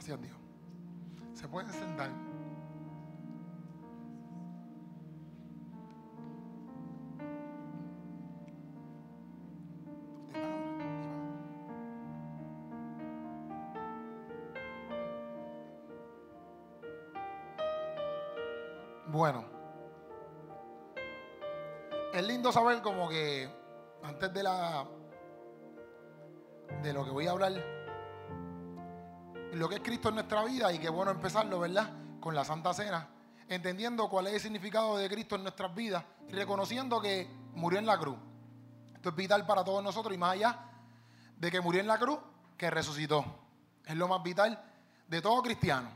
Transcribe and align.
Gracias 0.00 0.22
Dios. 0.22 0.38
Se 1.34 1.46
pueden 1.46 1.70
sentar. 1.70 2.08
Bueno, 19.08 19.44
es 22.14 22.26
lindo 22.26 22.50
saber 22.52 22.80
como 22.80 23.06
que 23.10 23.50
antes 24.02 24.32
de 24.32 24.42
la 24.42 24.86
de 26.82 26.92
lo 26.94 27.04
que 27.04 27.10
voy 27.10 27.26
a 27.26 27.32
hablar, 27.32 27.79
lo 29.54 29.68
que 29.68 29.76
es 29.76 29.80
Cristo 29.80 30.08
en 30.08 30.16
nuestra 30.16 30.44
vida 30.44 30.72
y 30.72 30.78
qué 30.78 30.88
bueno 30.88 31.10
empezarlo, 31.10 31.60
¿verdad? 31.60 31.90
Con 32.20 32.34
la 32.34 32.44
Santa 32.44 32.72
Cena, 32.72 33.08
entendiendo 33.48 34.08
cuál 34.08 34.28
es 34.28 34.34
el 34.34 34.40
significado 34.40 34.96
de 34.96 35.08
Cristo 35.08 35.36
en 35.36 35.42
nuestras 35.42 35.74
vidas 35.74 36.04
y 36.28 36.32
reconociendo 36.32 37.00
que 37.00 37.28
murió 37.54 37.78
en 37.78 37.86
la 37.86 37.98
cruz. 37.98 38.16
Esto 38.94 39.08
es 39.08 39.16
vital 39.16 39.46
para 39.46 39.64
todos 39.64 39.82
nosotros 39.82 40.14
y 40.14 40.18
más 40.18 40.32
allá 40.32 40.58
de 41.36 41.50
que 41.50 41.60
murió 41.60 41.80
en 41.80 41.86
la 41.86 41.98
cruz, 41.98 42.18
que 42.56 42.70
resucitó. 42.70 43.24
Es 43.84 43.96
lo 43.96 44.06
más 44.06 44.22
vital 44.22 44.62
de 45.08 45.22
todo 45.22 45.42
cristiano. 45.42 45.88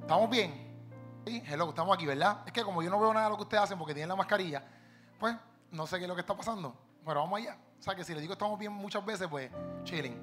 ¿Estamos 0.00 0.30
bien? 0.30 0.70
Sí, 1.26 1.42
hello, 1.46 1.68
estamos 1.68 1.94
aquí, 1.94 2.06
¿verdad? 2.06 2.42
Es 2.46 2.52
que 2.52 2.62
como 2.62 2.82
yo 2.82 2.88
no 2.88 2.98
veo 2.98 3.12
nada 3.12 3.26
de 3.26 3.30
lo 3.30 3.36
que 3.36 3.42
ustedes 3.42 3.64
hacen 3.64 3.78
porque 3.78 3.92
tienen 3.92 4.08
la 4.08 4.16
mascarilla, 4.16 4.64
pues 5.18 5.36
no 5.72 5.86
sé 5.86 5.98
qué 5.98 6.04
es 6.04 6.08
lo 6.08 6.14
que 6.14 6.22
está 6.22 6.36
pasando. 6.36 6.74
Pero 7.04 7.20
vamos 7.20 7.38
allá. 7.38 7.58
O 7.78 7.82
sea 7.82 7.94
que 7.94 8.04
si 8.04 8.12
les 8.12 8.22
digo 8.22 8.32
estamos 8.32 8.58
bien 8.58 8.72
muchas 8.72 9.04
veces, 9.04 9.28
pues 9.28 9.50
chilling. 9.84 10.22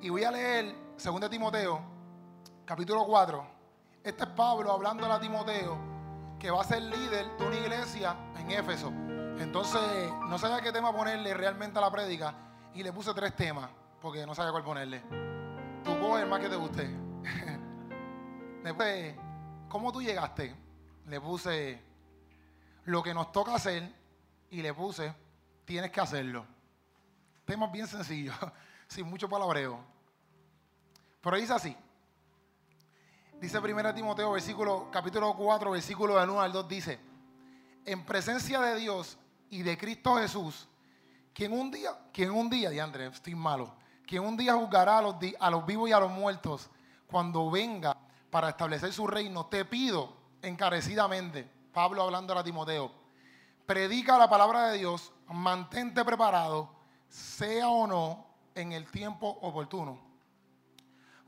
Y 0.00 0.08
voy 0.08 0.24
a 0.24 0.30
leer 0.30 0.74
2 1.02 1.30
Timoteo, 1.30 1.80
capítulo 2.66 3.06
4. 3.06 3.46
Este 4.04 4.22
es 4.22 4.28
Pablo 4.30 4.70
hablando 4.70 5.10
a 5.10 5.18
Timoteo, 5.18 5.78
que 6.38 6.50
va 6.50 6.60
a 6.60 6.64
ser 6.64 6.82
líder 6.82 7.26
de 7.38 7.46
una 7.46 7.56
iglesia 7.56 8.14
en 8.36 8.50
Éfeso. 8.50 8.88
Entonces, 9.38 9.80
no 10.28 10.38
sabía 10.38 10.60
qué 10.60 10.70
tema 10.70 10.94
ponerle 10.94 11.32
realmente 11.32 11.78
a 11.78 11.80
la 11.80 11.90
prédica 11.90 12.34
y 12.74 12.82
le 12.82 12.92
puse 12.92 13.14
tres 13.14 13.34
temas, 13.34 13.70
porque 14.02 14.26
no 14.26 14.34
sabía 14.34 14.52
cuál 14.52 14.62
ponerle. 14.62 15.00
Tu 15.82 15.98
coge 15.98 16.22
el 16.22 16.28
más 16.28 16.38
que 16.38 16.50
te 16.50 16.56
guste. 16.56 16.86
Después, 18.62 19.14
¿cómo 19.70 19.92
tú 19.92 20.02
llegaste? 20.02 20.54
Le 21.06 21.18
puse 21.18 21.82
lo 22.84 23.02
que 23.02 23.14
nos 23.14 23.32
toca 23.32 23.54
hacer 23.54 23.90
y 24.50 24.60
le 24.60 24.74
puse 24.74 25.14
tienes 25.64 25.90
que 25.90 26.00
hacerlo. 26.02 26.44
Temas 27.46 27.72
bien 27.72 27.86
sencillos, 27.86 28.36
sin 28.86 29.08
mucho 29.08 29.30
palabreo. 29.30 29.99
Pero 31.20 31.36
dice 31.36 31.52
así. 31.52 31.76
Dice 33.40 33.58
1 33.58 33.94
Timoteo, 33.94 34.32
versículo, 34.32 34.88
capítulo 34.90 35.34
4, 35.34 35.70
versículo 35.70 36.18
del 36.18 36.28
1 36.28 36.40
al 36.40 36.52
2, 36.52 36.68
dice, 36.68 37.00
en 37.86 38.04
presencia 38.04 38.60
de 38.60 38.76
Dios 38.76 39.16
y 39.48 39.62
de 39.62 39.78
Cristo 39.78 40.16
Jesús, 40.16 40.68
quien 41.32 41.52
un 41.52 41.70
día, 41.70 41.96
quien 42.12 42.30
un 42.30 42.50
día, 42.50 42.68
diandre, 42.68 43.06
estoy 43.06 43.34
malo, 43.34 43.74
quien 44.06 44.22
un 44.24 44.36
día 44.36 44.54
juzgará 44.54 44.98
a 44.98 45.02
los, 45.02 45.16
a 45.38 45.50
los 45.50 45.64
vivos 45.64 45.88
y 45.88 45.92
a 45.92 46.00
los 46.00 46.10
muertos, 46.10 46.68
cuando 47.06 47.50
venga 47.50 47.96
para 48.30 48.50
establecer 48.50 48.92
su 48.92 49.06
reino, 49.06 49.46
te 49.46 49.64
pido 49.64 50.12
encarecidamente, 50.42 51.50
Pablo 51.72 52.02
hablando 52.02 52.38
a 52.38 52.44
Timoteo, 52.44 52.92
predica 53.64 54.18
la 54.18 54.28
palabra 54.28 54.68
de 54.68 54.78
Dios, 54.78 55.12
mantente 55.28 56.04
preparado, 56.04 56.74
sea 57.08 57.68
o 57.68 57.86
no 57.86 58.26
en 58.54 58.72
el 58.72 58.90
tiempo 58.90 59.28
oportuno. 59.40 60.09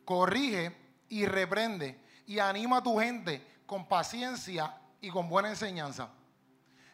Corrige 0.04 0.76
y 1.08 1.26
reprende 1.26 2.00
y 2.26 2.38
anima 2.38 2.78
a 2.78 2.82
tu 2.82 2.98
gente 2.98 3.60
con 3.66 3.86
paciencia 3.86 4.74
y 5.00 5.10
con 5.10 5.28
buena 5.28 5.48
enseñanza. 5.48 6.08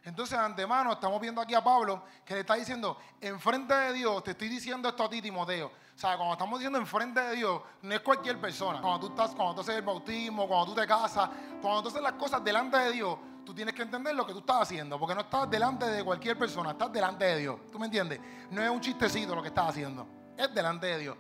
Entonces, 0.05 0.38
antemano, 0.38 0.93
estamos 0.93 1.21
viendo 1.21 1.41
aquí 1.41 1.55
a 1.55 1.62
Pablo 1.62 2.03
que 2.25 2.34
le 2.34 2.41
está 2.41 2.55
diciendo, 2.55 2.97
enfrente 3.21 3.75
de 3.75 3.93
Dios, 3.93 4.25
te 4.25 4.31
estoy 4.31 4.49
diciendo 4.49 4.88
esto 4.88 5.05
a 5.05 5.10
ti, 5.10 5.21
Timoteo. 5.21 5.66
O 5.66 5.99
sea, 6.00 6.16
cuando 6.16 6.32
estamos 6.32 6.59
diciendo 6.59 6.78
enfrente 6.78 7.21
de 7.21 7.37
Dios, 7.37 7.60
no 7.82 7.94
es 7.94 8.00
cualquier 8.00 8.41
persona. 8.41 8.81
Cuando 8.81 9.00
tú 9.00 9.09
estás, 9.09 9.34
cuando 9.34 9.56
tú 9.56 9.61
haces 9.61 9.77
el 9.77 9.82
bautismo, 9.82 10.49
cuando 10.49 10.72
tú 10.72 10.81
te 10.81 10.87
casas, 10.87 11.28
cuando 11.61 11.82
tú 11.82 11.88
haces 11.88 12.00
las 12.00 12.12
cosas 12.12 12.43
delante 12.43 12.78
de 12.78 12.93
Dios, 12.93 13.19
tú 13.44 13.53
tienes 13.53 13.75
que 13.75 13.82
entender 13.82 14.15
lo 14.15 14.25
que 14.25 14.32
tú 14.32 14.38
estás 14.38 14.62
haciendo, 14.62 14.99
porque 14.99 15.15
no 15.15 15.22
estás 15.22 15.50
delante 15.50 15.87
de 15.87 16.05
cualquier 16.05 16.38
persona, 16.38 16.71
estás 16.71 16.93
delante 16.93 17.25
de 17.25 17.38
Dios. 17.38 17.59
¿Tú 17.71 17.78
me 17.78 17.87
entiendes? 17.87 18.21
No 18.50 18.62
es 18.62 18.71
un 18.71 18.81
chistecito 18.81 19.34
lo 19.34 19.43
que 19.43 19.49
estás 19.49 19.71
haciendo, 19.71 20.06
es 20.37 20.55
delante 20.55 20.87
de 20.87 20.99
Dios. 20.99 21.16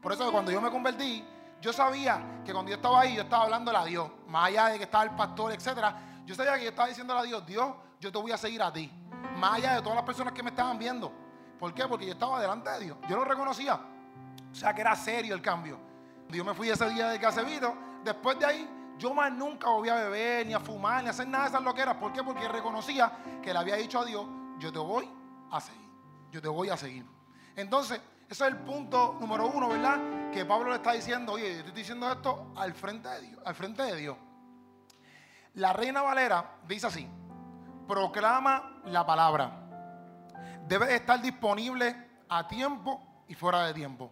Por 0.00 0.12
eso 0.12 0.32
cuando 0.32 0.50
yo 0.50 0.60
me 0.60 0.70
convertí, 0.70 1.24
yo 1.62 1.72
sabía 1.72 2.42
que 2.44 2.52
cuando 2.52 2.70
yo 2.70 2.76
estaba 2.76 3.02
ahí, 3.02 3.14
yo 3.14 3.22
estaba 3.22 3.44
hablándole 3.44 3.78
a 3.78 3.84
Dios, 3.84 4.10
más 4.26 4.48
allá 4.48 4.66
de 4.66 4.78
que 4.78 4.84
estaba 4.84 5.04
el 5.04 5.12
pastor, 5.12 5.52
etcétera. 5.52 6.22
Yo 6.26 6.34
sabía 6.34 6.54
que 6.56 6.64
yo 6.64 6.70
estaba 6.70 6.88
diciéndole 6.88 7.20
a 7.20 7.22
Dios, 7.22 7.46
Dios, 7.46 7.72
yo 8.00 8.10
te 8.10 8.18
voy 8.18 8.32
a 8.32 8.36
seguir 8.36 8.60
a 8.60 8.72
ti, 8.72 8.90
más 9.38 9.54
allá 9.54 9.76
de 9.76 9.80
todas 9.80 9.94
las 9.94 10.04
personas 10.04 10.32
que 10.32 10.42
me 10.42 10.50
estaban 10.50 10.76
viendo. 10.76 11.12
¿Por 11.60 11.72
qué? 11.72 11.86
Porque 11.86 12.04
yo 12.04 12.14
estaba 12.14 12.40
delante 12.40 12.68
de 12.68 12.80
Dios. 12.80 12.98
Yo 13.08 13.14
lo 13.14 13.24
reconocía. 13.24 13.80
O 14.50 14.54
sea 14.54 14.74
que 14.74 14.80
era 14.80 14.96
serio 14.96 15.36
el 15.36 15.40
cambio. 15.40 15.78
Yo 16.30 16.44
me 16.44 16.52
fui 16.52 16.68
ese 16.68 16.90
día 16.90 17.10
de 17.10 17.20
Casevito. 17.20 17.72
Después 18.02 18.36
de 18.40 18.46
ahí, 18.46 18.94
yo 18.98 19.14
más 19.14 19.30
nunca 19.30 19.68
volví 19.68 19.88
a 19.88 19.94
beber, 19.94 20.44
ni 20.44 20.54
a 20.54 20.58
fumar, 20.58 21.02
ni 21.02 21.08
a 21.08 21.10
hacer 21.12 21.28
nada 21.28 21.44
de 21.44 21.50
esas 21.50 21.62
loqueras. 21.62 21.94
¿Por 21.94 22.12
qué? 22.12 22.24
Porque 22.24 22.48
reconocía 22.48 23.12
que 23.40 23.52
le 23.52 23.58
había 23.60 23.76
dicho 23.76 24.00
a 24.00 24.04
Dios, 24.04 24.26
yo 24.58 24.72
te 24.72 24.80
voy 24.80 25.08
a 25.52 25.60
seguir. 25.60 25.88
Yo 26.32 26.42
te 26.42 26.48
voy 26.48 26.70
a 26.70 26.76
seguir. 26.76 27.06
Entonces, 27.54 28.00
ese 28.28 28.44
es 28.44 28.50
el 28.50 28.56
punto 28.56 29.16
número 29.20 29.46
uno, 29.46 29.68
¿verdad? 29.68 30.21
Que 30.32 30.46
Pablo 30.46 30.70
le 30.70 30.76
está 30.76 30.92
diciendo, 30.92 31.32
oye, 31.32 31.52
yo 31.52 31.58
estoy 31.58 31.72
diciendo 31.74 32.10
esto 32.10 32.52
al 32.56 32.72
frente 32.72 33.08
de 33.08 33.20
Dios. 33.20 33.40
Al 33.44 33.54
frente 33.54 33.82
de 33.82 33.96
Dios. 33.96 34.16
La 35.54 35.74
reina 35.74 36.00
Valera 36.00 36.56
dice 36.66 36.86
así, 36.86 37.06
proclama 37.86 38.80
la 38.86 39.04
palabra. 39.04 39.52
Debe 40.66 40.94
estar 40.94 41.20
disponible 41.20 41.94
a 42.30 42.48
tiempo 42.48 43.24
y 43.28 43.34
fuera 43.34 43.66
de 43.66 43.74
tiempo. 43.74 44.10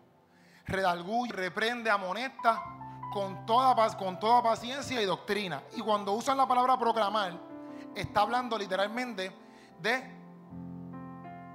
Redalguye, 0.67 1.33
reprende, 1.33 1.89
amonesta 1.89 2.63
con 3.15 3.47
toda, 3.47 3.97
con 3.97 4.21
toda 4.21 4.43
paciencia 4.43 5.01
y 5.01 5.07
doctrina. 5.07 5.63
Y 5.75 5.81
cuando 5.81 6.13
usan 6.13 6.37
la 6.37 6.47
palabra 6.47 6.79
proclamar, 6.79 7.33
está 7.95 8.21
hablando 8.21 8.59
literalmente 8.59 9.33
de 9.81 10.21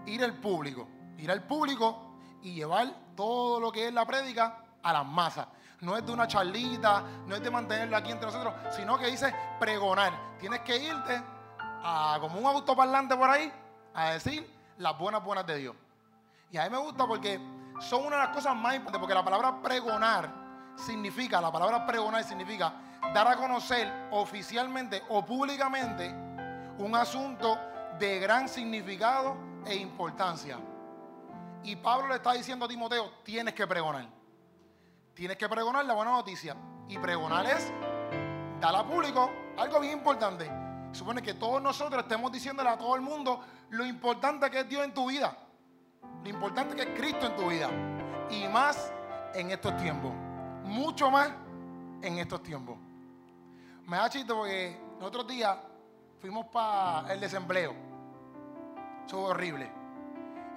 ir 0.08 0.24
al 0.24 0.34
público. 0.34 0.88
Ir 1.20 1.30
al 1.30 1.44
público 1.44 2.18
y 2.42 2.56
llevar 2.56 3.05
todo 3.16 3.60
lo 3.60 3.72
que 3.72 3.88
es 3.88 3.94
la 3.94 4.06
prédica 4.06 4.58
a 4.82 4.94
las 4.94 5.06
masas. 5.06 5.48
No 5.82 5.98
es 5.98 6.06
de 6.06 6.12
una 6.12 6.28
charlita, 6.28 7.04
no 7.28 7.36
es 7.36 7.44
de 7.44 7.52
mantenerlo 7.52 7.98
aquí 7.98 8.12
entre 8.12 8.28
nosotros, 8.28 8.54
sino 8.72 8.98
que 8.98 9.08
dice 9.08 9.34
pregonar. 9.60 10.14
Tienes 10.40 10.62
que 10.62 10.78
irte 10.78 11.22
a, 11.58 12.18
como 12.20 12.40
un 12.40 12.46
autoparlante 12.46 13.16
por 13.16 13.30
ahí 13.30 13.52
a 13.94 14.12
decir 14.12 14.50
las 14.78 14.98
buenas, 14.98 15.24
buenas 15.24 15.46
de 15.46 15.58
Dios. 15.58 15.76
Y 16.52 16.58
a 16.58 16.64
mí 16.64 16.70
me 16.70 16.78
gusta 16.78 17.06
porque 17.06 17.40
son 17.82 18.06
una 18.06 18.18
de 18.18 18.24
las 18.24 18.36
cosas 18.36 18.56
más 18.56 18.76
importantes, 18.76 19.00
porque 19.00 19.14
la 19.14 19.24
palabra 19.24 19.62
pregonar 19.62 20.30
significa, 20.76 21.42
la 21.42 21.52
palabra 21.52 21.86
pregonar 21.86 22.24
significa 22.24 22.74
dar 23.14 23.28
a 23.28 23.36
conocer 23.36 24.08
oficialmente 24.12 25.04
o 25.10 25.26
públicamente 25.26 26.10
un 26.78 26.96
asunto 26.96 27.58
de 28.00 28.20
gran 28.20 28.50
significado 28.50 29.36
e 29.66 29.76
importancia. 29.76 30.58
Y 31.66 31.76
Pablo 31.78 32.10
le 32.10 32.16
está 32.18 32.34
diciendo 32.34 32.66
a 32.66 32.68
Timoteo, 32.68 33.12
tienes 33.24 33.56
que 33.56 33.66
pregonar. 33.66 34.08
Tienes 35.16 35.36
que 35.36 35.50
pregonar 35.50 35.84
la 35.84 35.96
buena 35.96 36.12
noticia. 36.12 36.56
Y 36.88 37.00
pregonar 37.00 37.44
es 37.48 37.72
dar 38.62 38.76
a 38.76 38.86
público 38.86 39.32
algo 39.58 39.80
bien 39.80 39.94
importante. 39.94 40.48
Supone 40.92 41.24
que 41.24 41.34
todos 41.34 41.60
nosotros 41.64 42.04
estemos 42.04 42.32
diciéndole 42.32 42.70
a 42.70 42.78
todo 42.78 42.96
el 42.96 43.02
mundo 43.02 43.44
lo 43.72 43.84
importante 43.84 44.48
que 44.52 44.60
es 44.60 44.70
Dios 44.70 44.86
en 44.86 44.94
tu 44.94 45.10
vida. 45.10 45.36
Lo 46.24 46.30
importante 46.30 46.76
que 46.76 46.84
es 46.84 47.00
Cristo 47.00 47.26
en 47.26 47.36
tu 47.36 47.48
vida. 47.50 47.68
Y 48.30 48.48
más 48.48 48.94
en 49.34 49.50
estos 49.50 49.76
tiempos. 49.78 50.14
Mucho 50.66 51.10
más 51.10 51.32
en 52.04 52.20
estos 52.20 52.44
tiempos. 52.44 52.78
Me 53.88 53.98
da 53.98 54.08
chiste 54.08 54.32
porque 54.32 54.80
el 55.00 55.04
otro 55.04 55.24
día 55.24 55.60
fuimos 56.20 56.46
para 56.46 57.12
el 57.12 57.20
desempleo. 57.20 57.74
Eso 59.08 59.18
fue 59.20 59.30
horrible. 59.32 59.72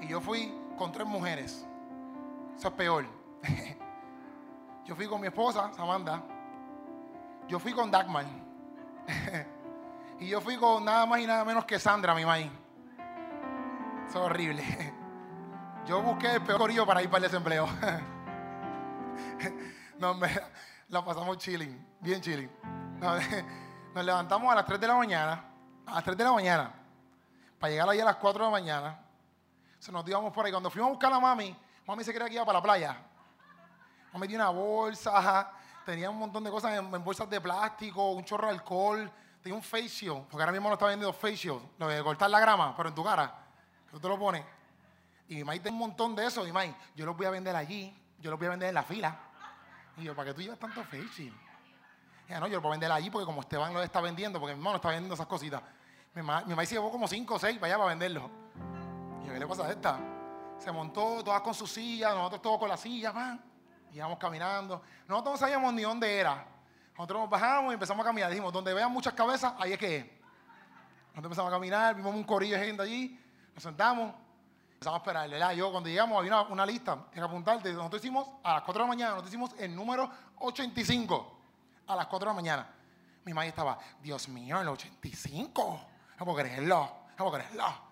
Y 0.02 0.08
yo 0.08 0.20
fui 0.20 0.52
con 0.78 0.92
tres 0.92 1.06
mujeres. 1.06 1.66
Eso 2.56 2.68
es 2.68 2.74
peor. 2.74 3.04
Yo 4.86 4.96
fui 4.96 5.06
con 5.06 5.20
mi 5.20 5.26
esposa, 5.26 5.70
Samantha. 5.74 6.22
Yo 7.46 7.58
fui 7.58 7.72
con 7.72 7.90
Dagmar. 7.90 8.24
y 10.20 10.28
yo 10.28 10.40
fui 10.40 10.56
con 10.56 10.84
nada 10.84 11.06
más 11.06 11.20
y 11.20 11.26
nada 11.26 11.44
menos 11.44 11.64
que 11.64 11.78
Sandra, 11.78 12.14
mi 12.14 12.24
maíz. 12.24 12.50
Eso 14.06 14.18
es 14.18 14.24
horrible. 14.24 14.64
Yo 15.86 16.02
busqué 16.02 16.34
el 16.34 16.42
peor 16.42 16.58
corillo 16.58 16.86
para 16.86 17.02
ir 17.02 17.08
para 17.08 17.24
el 17.24 17.30
desempleo. 17.30 17.66
no, 19.98 20.14
me, 20.14 20.28
la 20.88 21.04
pasamos 21.04 21.38
chilling, 21.38 21.86
bien 22.00 22.20
chilling. 22.20 22.50
Nos, 23.00 24.04
levantamos 24.04 24.52
a 24.52 24.56
las 24.56 24.66
3 24.66 24.80
de 24.80 24.86
la 24.86 24.96
mañana, 24.96 25.44
a 25.86 25.94
las 25.94 26.04
3 26.04 26.16
de 26.16 26.24
la 26.24 26.32
mañana, 26.32 26.72
para 27.58 27.70
llegar 27.70 27.88
allí 27.88 28.00
a 28.00 28.04
las 28.04 28.16
4 28.16 28.44
de 28.44 28.50
la 28.50 28.50
mañana. 28.50 29.07
Se 29.78 29.92
nos 29.92 30.06
íbamos 30.08 30.32
por 30.32 30.44
ahí. 30.44 30.52
Cuando 30.52 30.70
fuimos 30.70 30.88
a 30.88 30.90
buscar 30.92 31.12
a 31.12 31.20
mami, 31.20 31.56
mami 31.86 32.04
se 32.04 32.12
creía 32.12 32.28
que 32.28 32.34
iba 32.34 32.44
para 32.44 32.58
la 32.58 32.62
playa. 32.62 32.96
Me 34.12 34.20
metí 34.20 34.34
una 34.34 34.48
bolsa, 34.50 35.52
tenía 35.84 36.10
un 36.10 36.18
montón 36.18 36.44
de 36.44 36.50
cosas 36.50 36.78
en, 36.78 36.90
bolsas 37.04 37.28
de 37.28 37.40
plástico, 37.40 38.10
un 38.10 38.24
chorro 38.24 38.46
de 38.46 38.54
alcohol, 38.54 39.10
tenía 39.42 39.56
un 39.56 39.62
facial, 39.62 40.24
porque 40.28 40.42
ahora 40.42 40.52
mismo 40.52 40.68
no 40.68 40.74
está 40.74 40.86
vendiendo 40.86 41.12
facial, 41.12 41.60
lo 41.78 41.88
de 41.88 42.02
cortar 42.02 42.30
la 42.30 42.40
grama, 42.40 42.74
pero 42.76 42.88
en 42.88 42.94
tu 42.94 43.04
cara, 43.04 43.32
que 43.86 43.92
tú 43.92 44.00
te 44.00 44.08
lo 44.08 44.18
pones. 44.18 44.44
Y 45.28 45.36
mi 45.36 45.44
maíz 45.44 45.62
tiene 45.62 45.74
un 45.74 45.80
montón 45.80 46.16
de 46.16 46.26
eso, 46.26 46.46
y 46.46 46.52
maíz, 46.52 46.74
yo 46.94 47.04
los 47.04 47.16
voy 47.16 47.26
a 47.26 47.30
vender 47.30 47.54
allí, 47.54 47.94
yo 48.18 48.30
los 48.30 48.38
voy 48.38 48.48
a 48.48 48.50
vender 48.50 48.70
en 48.70 48.74
la 48.74 48.82
fila. 48.82 49.18
Y 49.96 50.04
yo, 50.04 50.14
¿para 50.14 50.30
qué 50.30 50.34
tú 50.34 50.42
llevas 50.42 50.58
tanto 50.58 50.82
facial? 50.84 51.32
Ya 52.28 52.40
no, 52.40 52.46
yo 52.46 52.56
lo 52.56 52.62
puedo 52.62 52.72
vender 52.72 52.92
allí 52.92 53.10
porque 53.10 53.24
como 53.24 53.40
Esteban 53.40 53.72
lo 53.72 53.82
está 53.82 54.00
vendiendo, 54.00 54.38
porque 54.38 54.54
mi 54.54 54.60
hermano 54.60 54.76
está 54.76 54.88
vendiendo 54.88 55.14
esas 55.14 55.26
cositas. 55.26 55.62
Mi, 56.14 56.22
maíz 56.22 56.68
se 56.68 56.74
llevó 56.74 56.90
como 56.90 57.08
5 57.08 57.34
o 57.34 57.38
6 57.38 57.58
para 57.58 57.66
allá 57.66 57.78
para 57.78 57.88
venderlo. 57.90 58.30
Y 59.22 59.26
yo, 59.26 59.32
¿qué 59.32 59.38
le 59.40 59.46
pasa 59.46 59.66
a 59.66 59.70
esta? 59.70 59.98
Se 60.58 60.72
montó 60.72 61.22
todas 61.22 61.40
con 61.40 61.54
su 61.54 61.66
silla, 61.66 62.14
nosotros 62.14 62.42
todos 62.42 62.58
con 62.58 62.68
la 62.68 62.76
silla, 62.76 63.12
man. 63.12 63.40
Íbamos 63.92 64.18
caminando. 64.18 64.82
Nosotros 65.06 65.34
no 65.34 65.38
sabíamos 65.38 65.72
ni 65.72 65.82
dónde 65.82 66.18
era. 66.18 66.44
Nosotros 66.96 67.20
nos 67.20 67.30
bajamos 67.30 67.70
y 67.72 67.74
empezamos 67.74 68.04
a 68.04 68.08
caminar. 68.08 68.30
Dijimos, 68.30 68.52
donde 68.52 68.74
vean 68.74 68.92
muchas 68.92 69.14
cabezas, 69.14 69.54
ahí 69.58 69.72
es 69.72 69.78
que 69.78 69.96
es. 69.96 70.04
Nosotros 70.04 71.24
empezamos 71.24 71.52
a 71.52 71.54
caminar, 71.54 71.94
vimos 71.94 72.14
un 72.14 72.24
corillo 72.24 72.58
de 72.58 72.66
gente 72.66 72.82
allí, 72.82 73.18
nos 73.54 73.62
sentamos, 73.62 74.12
empezamos 74.72 74.98
a 74.98 75.02
esperar. 75.02 75.30
¿verdad? 75.30 75.52
Yo 75.52 75.70
cuando 75.70 75.88
llegamos 75.88 76.18
había 76.18 76.40
una, 76.42 76.66
lista, 76.66 76.94
tienes 76.94 77.14
que 77.14 77.20
apuntarte. 77.20 77.72
Nosotros 77.72 78.02
hicimos 78.02 78.28
a 78.42 78.54
las 78.54 78.62
4 78.62 78.72
de 78.82 78.86
la 78.86 78.88
mañana, 78.88 79.10
nosotros 79.10 79.30
hicimos 79.30 79.54
el 79.58 79.74
número 79.74 80.10
85 80.38 81.38
a 81.86 81.96
las 81.96 82.06
4 82.06 82.26
de 82.26 82.30
la 82.30 82.34
mañana. 82.34 82.74
Mi 83.24 83.32
madre 83.32 83.48
estaba, 83.48 83.78
Dios 84.02 84.28
mío, 84.28 84.60
el 84.60 84.68
85. 84.68 85.80
No 86.18 86.24
puedo 86.24 86.38
creerlo, 86.38 86.90
no 87.10 87.16
puedo 87.16 87.32
creerlo. 87.32 87.87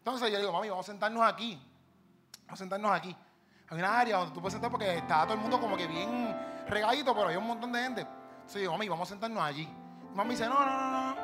Entonces 0.00 0.32
yo 0.32 0.38
digo, 0.38 0.52
mami, 0.52 0.70
vamos 0.70 0.86
a 0.86 0.90
sentarnos 0.92 1.22
aquí. 1.22 1.60
Vamos 2.46 2.52
a 2.52 2.56
sentarnos 2.56 2.90
aquí. 2.90 3.14
Hay 3.68 3.78
una 3.78 3.98
área 4.00 4.16
donde 4.16 4.34
tú 4.34 4.40
puedes 4.40 4.54
sentar 4.54 4.70
porque 4.70 4.96
está 4.96 5.22
todo 5.24 5.34
el 5.34 5.40
mundo 5.40 5.60
como 5.60 5.76
que 5.76 5.86
bien 5.86 6.36
regadito, 6.66 7.14
pero 7.14 7.28
hay 7.28 7.36
un 7.36 7.46
montón 7.46 7.70
de 7.70 7.82
gente. 7.82 8.00
Entonces 8.00 8.54
yo 8.54 8.60
digo, 8.60 8.72
mami, 8.72 8.88
vamos 8.88 9.08
a 9.08 9.10
sentarnos 9.10 9.42
allí. 9.42 9.66
Mi 9.66 10.16
mamá 10.16 10.30
dice, 10.30 10.48
no, 10.48 10.58
no, 10.58 10.66
no, 10.66 10.90
no. 10.90 11.16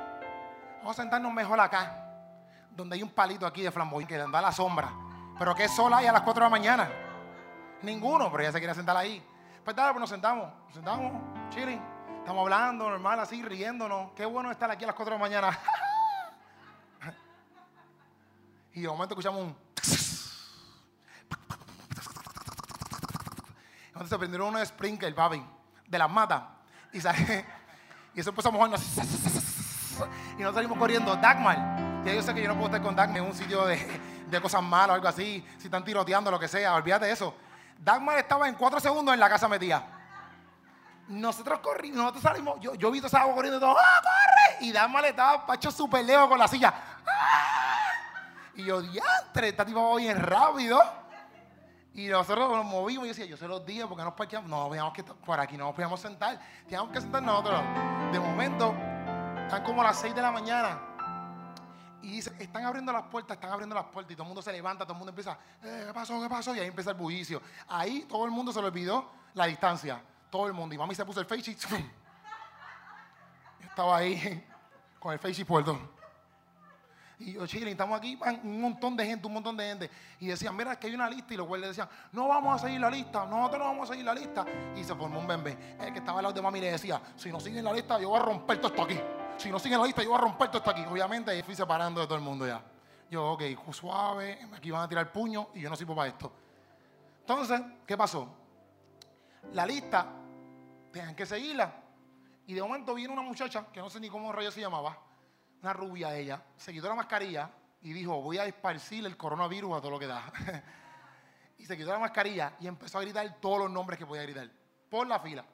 Vamos 0.79 0.99
a 0.99 1.03
sentarnos 1.03 1.33
mejor 1.33 1.59
acá. 1.59 2.03
Donde 2.71 2.97
hay 2.97 3.03
un 3.03 3.09
palito 3.09 3.47
aquí 3.47 3.63
de 3.63 3.71
flamboyante 3.71 4.15
que 4.15 4.31
da 4.31 4.41
la 4.43 4.53
sombra. 4.53 4.93
Pero 5.39 5.55
¿qué 5.55 5.69
sol 5.69 5.93
hay 5.95 6.07
a 6.07 6.13
las 6.13 6.23
4 6.23 6.41
de 6.41 6.45
la 6.45 6.51
mañana? 6.51 6.89
Ninguno, 7.83 8.31
pero 8.31 8.43
ella 8.43 8.53
se 8.53 8.59
quiere 8.59 8.75
sentar 8.75 8.97
ahí. 8.97 9.25
Pues 9.65 9.75
dale, 9.75 9.93
pues 9.93 10.01
nos 10.01 10.11
sentamos. 10.11 10.49
Nos 10.67 10.75
sentamos, 10.75 11.13
chilling. 11.51 11.83
Estamos 12.19 12.43
hablando 12.43 12.89
normal, 12.89 13.21
así, 13.21 13.43
riéndonos. 13.43 14.13
Qué 14.13 14.25
bueno 14.25 14.51
estar 14.51 14.71
aquí 14.71 14.85
a 14.85 14.89
las 14.89 14.97
4 14.97 15.15
de 15.15 15.19
la 15.19 15.25
mañana. 15.25 15.59
y 18.77 18.83
de 18.83 18.89
momento 18.89 19.15
escuchamos 19.15 19.43
un... 19.43 19.57
Entonces 23.87 24.11
se 24.11 24.19
prendieron 24.19 24.49
unos 24.49 24.69
sprinkles, 24.69 25.15
papi, 25.15 25.43
de 25.89 25.99
las 25.99 26.11
matas. 26.11 26.43
Y, 26.93 26.99
y 26.99 28.21
eso 28.21 28.29
empezamos 28.31 28.71
a 28.71 28.77
Y 30.39 30.43
nos 30.43 30.55
salimos 30.55 30.77
corriendo. 30.77 31.17
Dagmar. 31.17 32.05
Ya 32.05 32.13
yo 32.13 32.23
sé 32.23 32.35
que 32.35 32.43
yo 32.43 32.49
no 32.49 32.55
puedo 32.55 32.67
estar 32.67 32.83
con 32.83 32.95
Dagmar 32.95 33.17
en 33.17 33.25
un 33.25 33.35
sitio 33.35 33.65
de, 33.65 33.79
de 34.29 34.41
cosas 34.43 34.63
malas 34.63 34.91
o 34.91 34.93
algo 34.93 35.09
así. 35.09 35.43
Si 35.57 35.65
están 35.65 35.83
tiroteando, 35.83 36.31
lo 36.31 36.39
que 36.39 36.47
sea. 36.47 36.75
Olvídate 36.75 37.07
de 37.07 37.13
eso. 37.13 37.35
Dagmar 37.79 38.19
estaba 38.19 38.47
en 38.47 38.57
cuatro 38.57 38.79
segundos 38.79 39.15
en 39.15 39.21
la 39.21 39.31
casa 39.31 39.49
metida. 39.49 39.87
Nosotros 41.09 41.61
corrimos, 41.61 41.99
nosotros 41.99 42.23
salimos, 42.23 42.61
yo, 42.61 42.75
yo 42.75 42.91
vi 42.91 42.99
todo 42.99 43.07
esa 43.07 43.23
corriendo 43.23 43.59
y 43.59 43.61
todo, 43.61 43.77
¡ah, 43.79 44.03
corre! 44.03 44.67
Y 44.67 44.73
Dagmar 44.73 45.05
estaba 45.07 45.47
pacho 45.47 45.71
súper 45.71 46.05
lejos 46.05 46.29
con 46.29 46.39
la 46.39 46.49
silla. 46.49 46.75
Y 48.57 48.65
yo, 48.65 48.81
diantre, 48.81 49.49
esta 49.49 49.65
tipo 49.65 49.91
va 49.91 49.97
bien 49.97 50.19
rápido. 50.19 50.81
Y 51.93 52.09
nosotros 52.09 52.51
nos 52.51 52.65
movimos 52.65 53.05
y 53.05 53.09
yo 53.09 53.15
decía, 53.15 53.27
yo 53.27 53.37
se 53.37 53.49
los 53.49 53.65
dije 53.65 53.87
porque 53.87 54.05
nos 54.05 54.15
parqueamos. 54.15 54.51
No, 54.51 54.69
veíamos 54.69 54.93
que 54.93 55.03
por 55.03 55.41
aquí 55.41 55.57
no 55.57 55.67
nos 55.67 55.75
podíamos 55.75 56.01
sentar. 56.01 56.39
Teníamos 56.65 56.91
que 56.91 57.01
sentar 57.01 57.23
nosotros. 57.23 57.61
De 58.13 58.21
momento, 58.21 58.75
están 59.43 59.63
como 59.63 59.83
las 59.83 59.99
6 60.01 60.15
de 60.15 60.23
la 60.23 60.31
mañana. 60.31 60.81
Y 62.03 62.13
dice, 62.13 62.33
están 62.39 62.65
abriendo 62.65 62.93
las 62.93 63.05
puertas, 63.05 63.37
están 63.37 63.51
abriendo 63.51 63.75
las 63.75 63.87
puertas 63.87 64.13
y 64.13 64.15
todo 64.15 64.25
el 64.25 64.29
mundo 64.29 64.43
se 64.43 64.53
levanta, 64.53 64.85
todo 64.85 64.93
el 64.93 64.99
mundo 64.99 65.11
empieza, 65.11 65.39
eh, 65.63 65.85
¿qué 65.87 65.95
pasó? 65.95 66.23
¿Qué 66.23 66.29
pasó? 66.29 66.55
Y 66.55 66.61
ahí 66.61 66.69
empieza 66.69 66.91
el 66.91 66.97
bullicio. 66.97 67.43
Ahí 67.69 68.07
todo 68.09 68.27
el 68.27 68.31
mundo 68.31 68.53
se 68.53 68.61
le 68.61 68.67
olvidó 68.67 69.11
la 69.35 69.47
distancia. 69.47 70.01
Todo 70.31 70.47
el 70.47 70.53
mundo. 70.53 70.75
Y 70.75 70.79
mami 70.79 70.95
se 70.95 71.05
puso 71.05 71.21
el 71.21 71.27
face 71.27 71.51
y 73.61 73.65
estaba 73.65 73.97
ahí 73.97 74.47
con 75.01 75.15
el 75.15 75.19
face 75.19 75.45
puerto. 75.45 75.96
Y 77.19 77.33
yo, 77.33 77.47
chile, 77.47 77.71
estamos 77.71 77.99
aquí, 77.99 78.19
un 78.43 78.61
montón 78.61 78.97
de 78.97 79.07
gente, 79.07 79.27
un 79.27 79.33
montón 79.33 79.57
de 79.57 79.65
gente. 79.65 79.91
Y 80.21 80.27
decían, 80.27 80.55
mira, 80.55 80.79
que 80.79 80.87
hay 80.87 80.95
una 80.95 81.09
lista. 81.09 81.33
Y 81.33 81.37
los 81.37 81.47
guardias 81.47 81.71
decían, 81.71 81.89
no 82.13 82.29
vamos 82.29 82.63
a 82.63 82.67
seguir 82.67 82.81
la 82.81 82.91
lista, 82.91 83.25
nosotros 83.25 83.59
no 83.61 83.65
vamos 83.65 83.89
a 83.89 83.93
seguir 83.93 84.05
la 84.05 84.15
lista. 84.15 84.45
Y 84.77 84.85
se 84.85 84.95
formó 84.95 85.21
un 85.21 85.27
bebé. 85.27 85.77
El 85.81 85.93
que 85.93 86.01
estaba 86.01 86.19
al 86.19 86.25
lado 86.25 86.35
de 86.35 86.43
mami 86.43 86.61
le 86.61 86.73
decía, 86.73 87.01
si 87.17 87.31
no 87.31 87.41
siguen 87.41 87.65
la 87.65 87.73
lista, 87.73 87.99
yo 87.99 88.11
voy 88.11 88.21
a 88.21 88.23
romper 88.23 88.59
todo 88.59 88.69
esto 88.69 88.83
aquí 88.83 89.01
si 89.37 89.51
no 89.51 89.59
siguen 89.59 89.79
la 89.79 89.87
lista, 89.87 90.03
yo 90.03 90.11
voy 90.11 90.19
a 90.19 90.23
romper 90.23 90.49
todo 90.49 90.59
esto 90.59 90.71
aquí. 90.71 90.85
Obviamente, 90.85 91.31
ahí 91.31 91.43
fui 91.43 91.55
separando 91.55 92.01
de 92.01 92.07
todo 92.07 92.17
el 92.17 92.25
mundo 92.25 92.47
ya. 92.47 92.63
Yo, 93.11 93.33
ok, 93.33 93.43
suave, 93.73 94.41
aquí 94.55 94.71
van 94.71 94.83
a 94.83 94.89
tirar 94.89 95.07
el 95.07 95.13
puño 95.13 95.49
y 95.55 95.61
yo 95.61 95.71
no 95.71 95.77
sirvo 95.77 95.95
para 95.95 96.09
esto. 96.09 96.33
Entonces, 97.21 97.61
¿qué 97.87 97.97
pasó? 97.97 98.29
La 99.53 99.67
lista, 99.67 100.07
tenían 100.93 101.15
que 101.15 101.27
seguirla. 101.27 101.73
Y 102.47 102.55
de 102.55 102.63
momento 102.63 102.95
viene 102.95 103.13
una 103.13 103.23
muchacha, 103.23 103.67
que 103.73 103.81
no 103.81 103.91
sé 103.91 104.01
ni 104.01 104.09
cómo 104.09 104.33
rayo 104.33 104.51
se 104.51 104.61
llamaba, 104.61 104.99
una 105.63 105.73
rubia 105.73 106.15
ella, 106.15 106.43
se 106.57 106.73
quitó 106.73 106.89
la 106.89 106.95
mascarilla 106.95 107.51
y 107.83 107.93
dijo, 107.93 108.21
voy 108.21 108.39
a 108.39 108.45
esparcir 108.45 109.05
el 109.07 109.17
coronavirus 109.17 109.77
a 109.77 109.81
todo 109.81 109.91
lo 109.93 109.99
que 109.99 110.07
da. 110.07 110.33
y 111.59 111.67
se 111.67 111.77
quitó 111.77 111.93
la 111.93 111.99
mascarilla 111.99 112.55
y 112.61 112.67
empezó 112.67 112.99
a 112.99 113.03
gritar 113.03 113.37
todos 113.41 113.61
los 113.61 113.71
nombres 113.71 113.99
que 113.99 114.07
podía 114.07 114.23
gritar, 114.23 114.51
por 114.91 115.07
la 115.07 115.21
fila. 115.21 115.45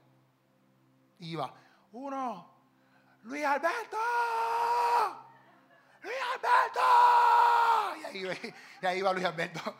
Y 1.19 1.33
iba, 1.33 1.53
uno, 1.93 2.51
Luis 3.23 3.45
Alberto, 3.45 3.99
Luis 6.03 6.17
Alberto. 6.35 6.81
Y 8.83 8.87
ahí, 8.87 9.03
va 9.03 9.13
Luis 9.13 9.25
Alberto. 9.25 9.77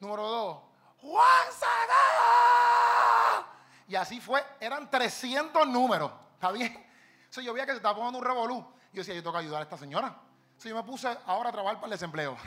número 0.00 0.22
dos, 0.22 0.62
Juan 1.00 1.52
Sagado. 1.52 3.46
Y 3.88 3.94
así 3.96 4.20
fue, 4.20 4.44
eran 4.60 4.90
300 4.90 5.66
números. 5.66 6.12
¿Está 6.34 6.52
bien? 6.52 6.72
Entonces 7.18 7.44
yo 7.44 7.52
veía 7.52 7.66
que 7.66 7.72
se 7.72 7.78
estaba 7.78 7.94
poniendo 7.94 8.18
un 8.18 8.24
revolú. 8.24 8.77
Yo 8.92 9.00
decía, 9.00 9.14
yo 9.14 9.22
tengo 9.22 9.32
que 9.32 9.38
ayudar 9.40 9.60
a 9.60 9.64
esta 9.64 9.76
señora. 9.76 10.14
Entonces 10.48 10.70
yo 10.70 10.76
me 10.76 10.82
puse 10.82 11.08
ahora 11.26 11.50
a 11.50 11.52
trabajar 11.52 11.76
para 11.76 11.86
el 11.86 11.92
desempleo. 11.92 12.36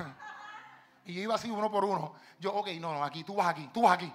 Y 1.04 1.16
yo 1.16 1.22
iba 1.22 1.34
así 1.34 1.50
uno 1.50 1.72
por 1.72 1.84
uno. 1.84 2.14
Yo, 2.40 2.54
ok, 2.54 2.68
no, 2.80 2.94
no, 2.94 3.04
aquí, 3.04 3.24
tú 3.24 3.36
vas 3.36 3.48
aquí, 3.48 3.68
tú 3.74 3.82
vas 3.82 3.94
aquí. 3.94 4.14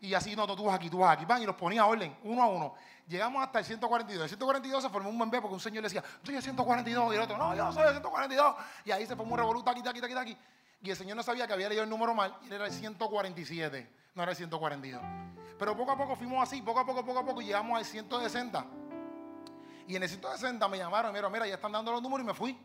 Y 0.00 0.12
así, 0.12 0.36
no, 0.36 0.46
no, 0.46 0.54
tú 0.54 0.64
vas 0.64 0.76
aquí, 0.76 0.90
tú 0.90 0.98
vas 0.98 1.16
aquí. 1.16 1.24
Van 1.24 1.42
y 1.42 1.46
los 1.46 1.56
ponía 1.56 1.82
a 1.82 1.86
orden, 1.86 2.14
uno 2.24 2.42
a 2.42 2.46
uno. 2.46 2.74
Llegamos 3.08 3.42
hasta 3.42 3.60
el 3.60 3.64
142. 3.64 4.22
El 4.24 4.28
142 4.28 4.82
se 4.82 4.90
formó 4.90 5.08
un 5.08 5.18
bebé 5.18 5.40
porque 5.40 5.54
un 5.54 5.60
señor 5.60 5.82
le 5.82 5.88
decía, 5.88 6.02
yo 6.02 6.26
soy 6.26 6.36
el 6.36 6.42
142. 6.42 7.12
Y 7.12 7.16
el 7.16 7.22
otro, 7.22 7.38
no, 7.38 7.54
yo 7.54 7.72
soy 7.72 7.84
el 7.84 7.92
142. 7.92 8.56
Y 8.84 8.90
ahí 8.90 9.06
se 9.06 9.16
formó 9.16 9.32
un 9.32 9.38
revoluto 9.38 9.70
aquí, 9.70 9.80
aquí, 9.80 10.00
aquí, 10.04 10.12
aquí. 10.12 10.38
Y 10.82 10.90
el 10.90 10.96
señor 10.96 11.16
no 11.16 11.22
sabía 11.22 11.46
que 11.46 11.54
había 11.54 11.68
leído 11.68 11.84
el 11.84 11.90
número 11.90 12.14
mal 12.14 12.36
y 12.42 12.52
era 12.52 12.66
el 12.66 12.72
147, 12.72 13.90
no 14.14 14.22
era 14.22 14.32
el 14.32 14.36
142. 14.36 15.02
Pero 15.58 15.76
poco 15.76 15.92
a 15.92 15.96
poco 15.96 16.16
fuimos 16.16 16.42
así, 16.42 16.60
poco 16.60 16.80
a 16.80 16.86
poco, 16.86 17.04
poco 17.04 17.18
a 17.20 17.24
poco, 17.24 17.40
y 17.40 17.46
llegamos 17.46 17.78
al 17.78 17.84
160. 17.84 18.66
Y 19.86 19.96
en 19.96 20.02
el 20.02 20.08
160 20.08 20.66
me 20.68 20.78
llamaron, 20.78 21.12
mira, 21.12 21.28
mira, 21.28 21.46
ya 21.46 21.54
están 21.54 21.72
dando 21.72 21.92
los 21.92 22.02
números 22.02 22.24
y 22.24 22.26
me 22.26 22.34
fui. 22.34 22.58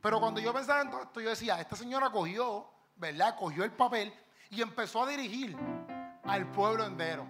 Pero 0.00 0.18
cuando 0.18 0.40
yo 0.40 0.52
pensaba 0.52 0.80
en 0.80 0.90
todo 0.90 1.02
esto, 1.02 1.20
yo 1.20 1.30
decía, 1.30 1.60
esta 1.60 1.76
señora 1.76 2.10
cogió, 2.10 2.68
¿verdad? 2.96 3.36
Cogió 3.38 3.64
el 3.64 3.72
papel 3.72 4.12
y 4.50 4.60
empezó 4.60 5.04
a 5.04 5.08
dirigir 5.08 5.56
al 6.24 6.50
pueblo 6.50 6.84
entero. 6.84 7.26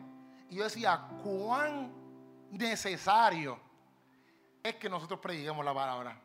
Y 0.49 0.57
yo 0.57 0.65
decía, 0.65 1.07
¿cuán 1.23 1.93
necesario 2.53 3.59
es 4.63 4.77
que 4.77 4.89
nosotros 4.89 5.19
prediquemos 5.19 5.65
la 5.65 5.75
palabra. 5.75 6.21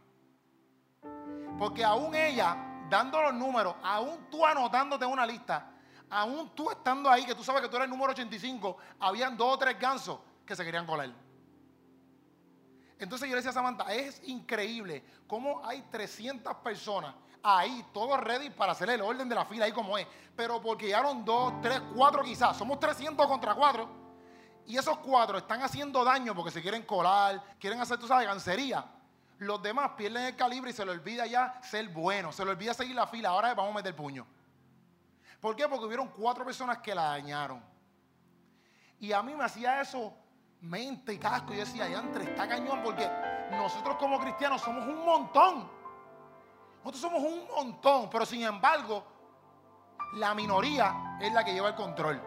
Porque 1.58 1.84
aún 1.84 2.14
ella, 2.14 2.86
dando 2.90 3.22
los 3.22 3.34
números, 3.34 3.76
aún 3.82 4.30
tú 4.30 4.46
anotándote 4.46 5.06
una 5.06 5.26
lista, 5.26 5.72
aún 6.10 6.52
tú 6.54 6.70
estando 6.70 7.10
ahí, 7.10 7.26
que 7.26 7.34
tú 7.34 7.44
sabes 7.44 7.62
que 7.62 7.70
tú 7.70 7.78
eres 7.78 7.86
el 7.86 7.92
número 7.92 8.12
85, 8.12 8.78
habían 9.00 9.36
dos 9.36 9.56
o 9.56 9.58
tres 9.58 9.80
gansos 9.80 10.20
que 10.46 10.56
se 10.56 10.64
querían 10.64 10.86
colar. 10.86 11.12
Entonces 13.00 13.28
yo 13.30 13.36
le 13.36 13.38
decía 13.38 13.52
a 13.52 13.54
Samantha, 13.54 13.94
es 13.94 14.22
increíble 14.26 15.04
cómo 15.28 15.66
hay 15.66 15.84
300 15.84 16.56
personas 16.58 17.14
ahí, 17.44 17.86
todos 17.94 18.20
ready 18.20 18.50
para 18.50 18.72
hacer 18.74 18.90
el 18.90 19.02
orden 19.02 19.30
de 19.30 19.36
la 19.36 19.46
fila 19.46 19.66
ahí 19.66 19.72
como 19.72 19.98
es. 19.98 20.08
Pero 20.36 20.62
porque 20.62 20.88
llegaron 20.88 21.24
dos, 21.24 21.54
tres, 21.62 21.82
cuatro 21.96 22.24
quizás, 22.24 22.58
somos 22.58 22.80
300 22.80 23.26
contra 23.28 23.54
cuatro 23.54 23.90
y 24.66 24.78
esos 24.78 24.98
cuatro 24.98 25.38
están 25.38 25.62
haciendo 25.62 26.04
daño 26.04 26.36
porque 26.36 26.52
se 26.52 26.62
quieren 26.62 26.84
colar, 26.84 27.42
quieren 27.60 27.80
hacer, 27.80 27.98
tú 27.98 28.08
sabes, 28.08 28.28
gancería. 28.28 28.86
Los 29.40 29.62
demás 29.62 29.92
pierden 29.96 30.24
el 30.24 30.36
calibre 30.36 30.72
y 30.72 30.74
se 30.74 30.84
les 30.84 30.96
olvida 30.96 31.26
ya 31.26 31.62
ser 31.62 31.88
bueno, 31.90 32.34
se 32.34 32.44
les 32.44 32.54
olvida 32.54 32.74
seguir 32.74 32.96
la 32.96 33.08
fila. 33.08 33.30
Ahora 33.30 33.54
vamos 33.54 33.72
a 33.72 33.76
meter 33.76 33.90
el 33.90 33.96
puño. 33.96 34.28
¿Por 35.40 35.56
qué? 35.56 35.68
Porque 35.68 35.86
hubieron 35.86 36.10
cuatro 36.10 36.44
personas 36.44 36.80
que 36.80 36.94
la 36.94 37.04
dañaron. 37.04 37.64
Y 39.00 39.12
a 39.14 39.22
mí 39.22 39.36
me 39.36 39.44
hacía 39.44 39.80
eso 39.80 40.14
mente 40.62 41.14
y 41.14 41.18
casco. 41.18 41.54
Y 41.54 41.58
decía, 41.58 41.88
ya 41.88 42.00
entre 42.00 42.26
está 42.26 42.48
cañón 42.48 42.82
porque 42.84 43.10
nosotros 43.52 43.98
como 43.98 44.20
cristianos 44.20 44.62
somos 44.62 44.86
un 44.88 45.04
montón. 45.06 45.70
Nosotros 46.80 47.02
somos 47.02 47.24
un 47.24 47.48
montón, 47.48 48.10
pero 48.10 48.26
sin 48.26 48.44
embargo, 48.44 49.04
la 50.14 50.34
minoría 50.34 51.18
es 51.20 51.34
la 51.34 51.44
que 51.44 51.54
lleva 51.54 51.70
el 51.70 51.76
control. 51.76 52.22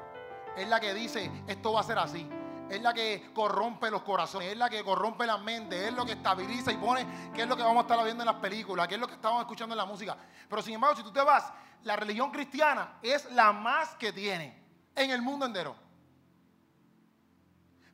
es 0.57 0.69
la 0.69 0.81
que 0.81 0.93
dice, 0.93 1.31
esto 1.47 1.73
va 1.73 1.81
a 1.81 1.85
ser 1.85 1.99
así. 1.99 2.29
Es 2.69 2.81
la 2.83 2.93
que 2.93 3.33
corrompe 3.35 3.91
los 3.91 4.03
corazones, 4.03 4.53
es 4.53 4.57
la 4.57 4.69
que 4.71 4.85
corrompe 4.85 5.27
la 5.27 5.39
mente, 5.39 5.89
es 5.89 5.93
lo 5.93 6.05
que 6.05 6.13
estabiliza 6.13 6.71
y 6.71 6.77
pone 6.77 7.05
qué 7.35 7.43
es 7.43 7.49
lo 7.49 7.57
que 7.57 7.63
vamos 7.63 7.79
a 7.79 7.81
estar 7.81 8.05
viendo 8.05 8.23
en 8.23 8.27
las 8.27 8.37
películas, 8.37 8.87
qué 8.87 8.95
es 8.95 9.01
lo 9.01 9.09
que 9.09 9.15
estamos 9.15 9.41
escuchando 9.41 9.75
en 9.75 9.79
la 9.79 9.87
música. 9.87 10.17
Pero 10.49 10.63
sin 10.63 10.75
embargo, 10.75 10.97
si 10.97 11.03
tú 11.03 11.13
te 11.13 11.21
vas, 11.21 11.53
la 11.83 11.97
religión 11.97 12.31
cristiana 12.31 12.99
es 13.03 13.31
la 13.33 13.53
más 13.53 13.97
que 13.97 14.13
tiene 14.13 14.63
en 14.95 15.11
el 15.11 15.23
mundo 15.23 15.47
entero. 15.47 15.75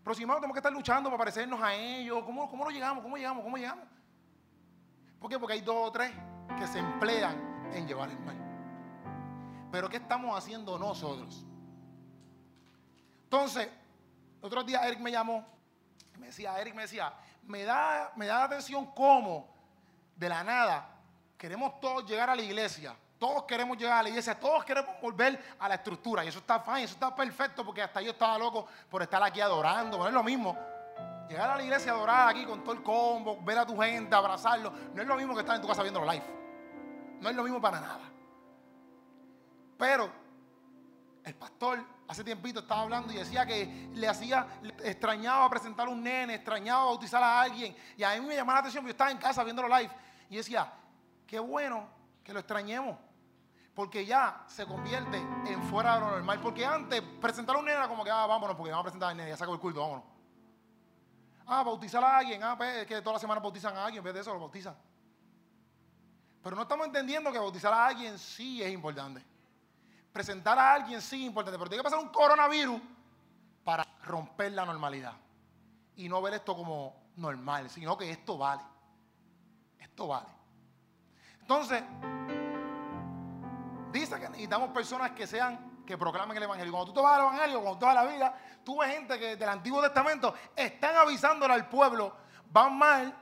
Pero 0.07 0.15
sin 0.15 0.23
embargo, 0.23 0.41
tenemos 0.43 0.55
que 0.55 0.61
estar 0.61 0.73
luchando 0.73 1.11
para 1.11 1.19
parecernos 1.19 1.61
a 1.61 1.75
ellos. 1.75 2.23
¿Cómo, 2.25 2.49
cómo 2.49 2.63
lo 2.63 2.71
llegamos? 2.71 3.03
¿Cómo 3.03 3.17
llegamos? 3.17 3.43
¿Cómo 3.43 3.57
llegamos? 3.57 3.85
¿Por 5.19 5.29
qué? 5.29 5.37
Porque 5.37 5.55
hay 5.55 5.63
dos 5.63 5.89
o 5.89 5.91
tres 5.91 6.13
que 6.57 6.65
se 6.69 6.79
emplean 6.79 7.73
en 7.75 7.89
llevar 7.89 8.11
el 8.11 8.21
mal. 8.21 8.37
Pero 9.73 9.89
¿qué 9.89 9.97
estamos 9.97 10.39
haciendo 10.39 10.79
nosotros? 10.79 11.45
Entonces, 13.25 13.69
otro 14.41 14.63
día 14.63 14.87
Eric 14.87 15.01
me 15.01 15.11
llamó, 15.11 15.45
me 16.21 16.29
decía, 16.29 16.57
Eric 16.61 16.77
me 16.77 16.83
decía, 16.83 17.13
me 17.43 17.65
da, 17.65 18.13
me 18.15 18.27
da 18.27 18.39
la 18.39 18.45
atención 18.45 18.87
cómo 18.95 19.53
de 20.15 20.29
la 20.29 20.45
nada 20.45 20.89
queremos 21.37 21.81
todos 21.81 22.09
llegar 22.09 22.31
a 22.31 22.37
la 22.37 22.43
iglesia. 22.43 22.95
Todos 23.19 23.45
queremos 23.45 23.79
llegar 23.79 23.99
a 23.99 24.03
la 24.03 24.09
iglesia, 24.11 24.39
todos 24.39 24.65
queremos 24.65 25.01
volver 25.01 25.57
a 25.59 25.69
la 25.69 25.77
estructura. 25.77 26.25
Y 26.25 26.29
eso 26.29 26.41
está 26.41 26.61
fine, 26.61 26.83
eso 26.83 26.95
está 26.95 27.15
perfecto, 27.15 27.65
porque 27.65 27.83
hasta 27.83 28.03
yo 28.03 28.11
estaba 28.11 28.37
loco 28.39 28.67
por 28.91 29.03
estar 29.03 29.23
aquí 29.23 29.41
adorando. 29.41 29.99
No 29.99 30.07
es 30.07 30.13
lo 30.13 30.23
mismo. 30.23 30.57
Llegar 31.29 31.51
a 31.51 31.57
la 31.57 31.63
iglesia 31.63 31.93
adorar 31.93 32.29
aquí 32.29 32.45
con 32.45 32.63
todo 32.63 32.75
el 32.75 32.83
combo, 32.83 33.41
ver 33.43 33.59
a 33.59 33.67
tu 33.67 33.77
gente, 33.79 34.15
abrazarlo. 34.15 34.73
No 34.95 35.01
es 35.01 35.09
lo 35.09 35.17
mismo 35.17 35.35
que 35.35 35.41
estar 35.41 35.57
en 35.57 35.63
tu 35.63 35.69
casa 35.69 35.83
viendo 35.83 36.05
live. 36.05 36.25
No 37.21 37.31
es 37.31 37.35
lo 37.35 37.43
mismo 37.43 37.61
para 37.61 37.81
nada. 37.81 38.05
Pero 39.79 40.11
el 41.25 41.35
pastor 41.35 41.85
hace 42.09 42.23
tiempito 42.23 42.61
estaba 42.61 42.83
hablando 42.83 43.13
y 43.13 43.17
decía 43.17 43.45
que 43.45 43.91
le 43.95 44.09
hacía, 44.09 44.47
extrañaba 44.85 45.49
presentar 45.51 45.89
a 45.89 45.91
un 45.91 46.03
nene, 46.03 46.35
extrañaba 46.35 46.85
bautizar 46.85 47.23
a 47.23 47.41
alguien. 47.41 47.75
Y 47.97 48.05
a 48.05 48.15
mí 48.15 48.21
me 48.21 48.37
llamaba 48.37 48.59
la 48.59 48.61
atención, 48.61 48.85
porque 48.85 48.91
yo 48.91 48.95
estaba 48.95 49.11
en 49.11 49.19
casa 49.19 49.43
viéndolo 49.43 49.69
live. 49.69 49.91
Y 50.31 50.37
decía, 50.37 50.71
qué 51.27 51.39
bueno 51.39 51.89
que 52.23 52.33
lo 52.33 52.41
extrañemos. 52.41 52.97
Porque 53.77 54.07
ya 54.07 54.43
se 54.47 54.65
convierte 54.65 55.19
en 55.19 55.63
fuera 55.65 55.97
de 55.97 56.01
lo 56.01 56.11
normal. 56.13 56.41
Porque 56.41 56.65
antes 56.65 57.03
presentar 57.21 57.57
a 57.57 57.59
un 57.59 57.67
nene 57.67 57.77
era 57.77 57.87
como 57.87 58.03
que, 58.03 58.11
ah, 58.11 58.25
vámonos, 58.25 58.57
porque 58.57 58.71
vamos 58.71 58.85
a 58.85 58.85
presentar 58.85 59.11
al 59.11 59.17
nene, 59.19 59.29
ya 59.29 59.37
saco 59.37 59.53
el 59.53 59.61
culto, 59.61 59.83
vámonos. 59.83 60.05
Ah, 61.47 61.63
bautizar 61.63 62.03
a 62.03 62.17
alguien, 62.17 62.43
ah, 62.43 62.57
pues, 62.57 62.75
es 62.75 62.87
que 62.87 63.03
todas 63.03 63.17
las 63.17 63.21
semanas 63.21 63.43
bautizan 63.43 63.77
a 63.77 63.85
alguien, 63.85 63.99
en 63.99 64.05
vez 64.05 64.15
de 64.15 64.21
eso 64.21 64.33
lo 64.33 64.41
bautizan. 64.41 64.75
Pero 66.43 66.57
no 66.57 66.63
estamos 66.63 66.87
entendiendo 66.87 67.31
que 67.31 67.39
bautizar 67.39 67.71
a 67.71 67.89
alguien 67.89 68.19
sí 68.19 68.63
es 68.63 68.73
importante. 68.73 69.23
Presentar 70.11 70.59
a 70.59 70.73
alguien 70.73 71.03
sí 71.03 71.17
es 71.21 71.27
importante, 71.27 71.59
pero 71.59 71.69
tiene 71.69 71.83
que 71.83 71.91
pasar 71.91 72.03
un 72.03 72.09
coronavirus 72.09 72.81
para 73.63 73.87
romper 74.05 74.53
la 74.53 74.65
normalidad. 74.65 75.13
Y 75.97 76.09
no 76.09 76.23
ver 76.23 76.33
esto 76.33 76.57
como 76.57 77.11
normal, 77.17 77.69
sino 77.69 77.95
que 77.99 78.11
esto 78.11 78.39
vale. 78.39 78.63
Esto 79.79 80.07
vale. 80.07 80.29
Entonces, 81.43 81.83
dice 84.01 84.19
que 84.19 84.29
necesitamos 84.29 84.71
personas 84.71 85.13
que 85.13 85.27
sean, 85.27 85.83
que 85.87 85.97
proclamen 85.97 86.37
el 86.37 86.43
Evangelio. 86.43 86.73
Cuando 86.73 86.93
tú 86.93 86.95
te 86.95 87.05
vas 87.05 87.15
al 87.15 87.23
Evangelio, 87.23 87.61
cuando 87.61 87.79
tú 87.79 87.87
vas 87.87 87.97
a 87.97 88.05
la 88.05 88.11
vida, 88.11 88.35
tú 88.65 88.79
ves 88.79 88.91
gente 88.91 89.19
que 89.19 89.37
del 89.37 89.49
Antiguo 89.49 89.81
Testamento 89.81 90.35
están 90.55 90.97
avisándole 90.97 91.55
al 91.55 91.69
pueblo, 91.69 92.15
van 92.51 92.77
mal, 92.77 93.15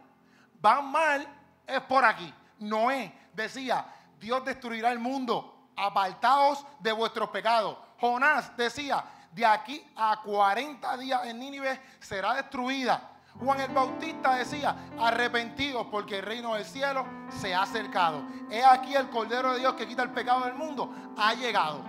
van 0.60 0.90
mal, 0.90 1.26
es 1.66 1.80
por 1.82 2.04
aquí. 2.04 2.32
Noé 2.58 3.12
decía, 3.32 3.86
Dios 4.18 4.44
destruirá 4.44 4.90
el 4.90 4.98
mundo, 4.98 5.68
apartaos 5.76 6.66
de 6.80 6.92
vuestros 6.92 7.28
pecados. 7.30 7.76
Jonás 8.00 8.56
decía, 8.56 9.04
de 9.32 9.44
aquí 9.44 9.84
a 9.96 10.20
40 10.22 10.96
días 10.98 11.26
en 11.26 11.38
Nínive 11.38 11.80
será 12.00 12.34
destruida. 12.34 13.10
Juan 13.40 13.60
el 13.60 13.70
Bautista 13.72 14.36
decía, 14.36 14.76
arrepentidos 14.98 15.86
porque 15.90 16.18
el 16.18 16.24
reino 16.24 16.54
del 16.54 16.64
cielo 16.64 17.04
se 17.28 17.54
ha 17.54 17.62
acercado. 17.62 18.22
He 18.50 18.64
aquí 18.64 18.94
el 18.94 19.10
Cordero 19.10 19.52
de 19.52 19.60
Dios 19.60 19.74
que 19.74 19.86
quita 19.86 20.02
el 20.02 20.10
pecado 20.10 20.44
del 20.44 20.54
mundo, 20.54 20.92
ha 21.16 21.34
llegado. 21.34 21.80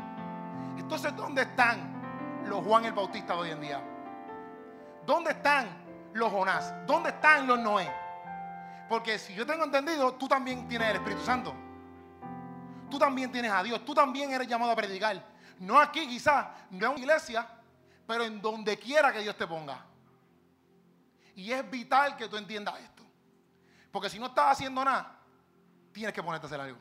Entonces, 0.78 1.16
¿dónde 1.16 1.44
están 1.44 2.44
los 2.48 2.66
Juan 2.66 2.86
el 2.86 2.94
Bautista 2.94 3.34
de 3.34 3.40
hoy 3.40 3.52
en 3.52 3.62
día? 3.62 3.82
¿Dónde 5.06 5.32
están 5.32 5.68
los 6.14 6.32
Jonás? 6.32 6.74
¿Dónde 6.88 7.10
están 7.10 7.46
los 7.46 7.60
Noé? 7.60 7.92
Porque 8.90 9.20
si 9.20 9.34
yo 9.34 9.46
tengo 9.46 9.64
entendido, 9.64 10.14
tú 10.14 10.28
también 10.28 10.68
tienes 10.68 10.90
el 10.90 10.96
Espíritu 10.98 11.24
Santo. 11.24 11.54
Tú 12.90 12.98
también 12.98 13.32
tienes 13.32 13.52
a 13.52 13.64
Dios. 13.64 13.84
Tú 13.86 13.94
también 13.94 14.32
eres 14.32 14.48
llamado 14.48 14.72
a 14.72 14.76
predicar. 14.76 15.24
No 15.60 15.80
aquí 15.80 16.08
quizás, 16.08 16.48
no 16.70 16.88
en 16.88 16.92
una 16.92 17.00
iglesia, 17.00 17.48
pero 18.06 18.24
en 18.24 18.42
donde 18.42 18.78
quiera 18.78 19.12
que 19.12 19.20
Dios 19.20 19.36
te 19.36 19.48
ponga. 19.48 19.80
Y 21.36 21.52
es 21.52 21.70
vital 21.70 22.16
que 22.16 22.28
tú 22.28 22.38
entiendas 22.38 22.80
esto. 22.80 23.04
Porque 23.92 24.10
si 24.10 24.18
no 24.20 24.28
estás 24.28 24.54
haciendo 24.54 24.84
nada, 24.84 25.20
tienes 25.92 26.14
que 26.14 26.24
ponerte 26.24 26.46
a 26.46 26.48
hacer 26.48 26.62
algo. 26.62 26.80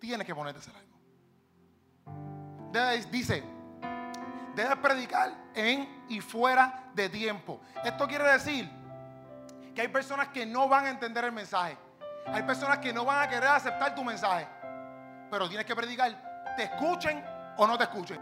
Tienes 0.00 0.26
que 0.26 0.34
ponerte 0.34 0.58
a 0.58 0.62
hacer 0.62 0.74
algo. 0.76 0.92
dice, 3.10 3.42
debes 4.54 4.76
predicar 4.78 5.32
en 5.54 6.04
y 6.08 6.20
fuera 6.20 6.90
de 6.94 7.08
tiempo. 7.08 7.60
Esto 7.84 8.06
quiere 8.06 8.24
decir 8.32 8.70
que 9.74 9.80
hay 9.80 9.88
personas 9.88 10.28
que 10.28 10.44
no 10.44 10.68
van 10.68 10.86
a 10.86 10.90
entender 10.90 11.24
el 11.24 11.32
mensaje. 11.32 11.76
Hay 12.26 12.42
personas 12.42 12.78
que 12.78 12.92
no 12.92 13.04
van 13.04 13.26
a 13.26 13.28
querer 13.28 13.48
aceptar 13.48 13.94
tu 13.94 14.04
mensaje. 14.04 14.46
Pero 15.30 15.48
tienes 15.48 15.66
que 15.66 15.74
predicar. 15.74 16.54
Te 16.56 16.64
escuchen 16.64 17.24
o 17.56 17.66
no 17.66 17.76
te 17.78 17.84
escuchen. 17.84 18.20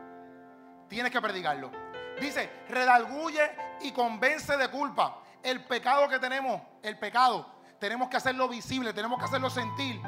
Tienes 0.89 1.13
que 1.13 1.21
predicarlo. 1.21 1.90
Dice, 2.21 2.51
redalguye 2.69 3.51
y 3.81 3.93
convence 3.93 4.57
de 4.57 4.69
culpa. 4.69 5.19
El 5.43 5.65
pecado 5.65 6.09
que 6.09 6.19
tenemos, 6.19 6.61
el 6.83 6.99
pecado, 6.99 7.47
tenemos 7.79 8.09
que 8.09 8.19
hacerlo 8.19 8.47
visible, 8.49 8.93
tenemos 8.93 9.19
que 9.19 9.25
hacerlo 9.25 9.49
sentir 9.49 10.01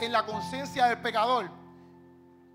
en 0.00 0.12
la 0.12 0.26
conciencia 0.26 0.86
del 0.86 0.98
pecador 0.98 1.50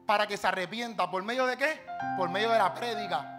para 0.05 0.27
que 0.27 0.37
se 0.37 0.47
arrepienta. 0.47 1.09
¿Por 1.09 1.23
medio 1.23 1.45
de 1.47 1.57
qué? 1.57 1.83
Por 2.17 2.29
medio 2.29 2.51
de 2.51 2.59
la 2.59 2.73
prédica. 2.73 3.37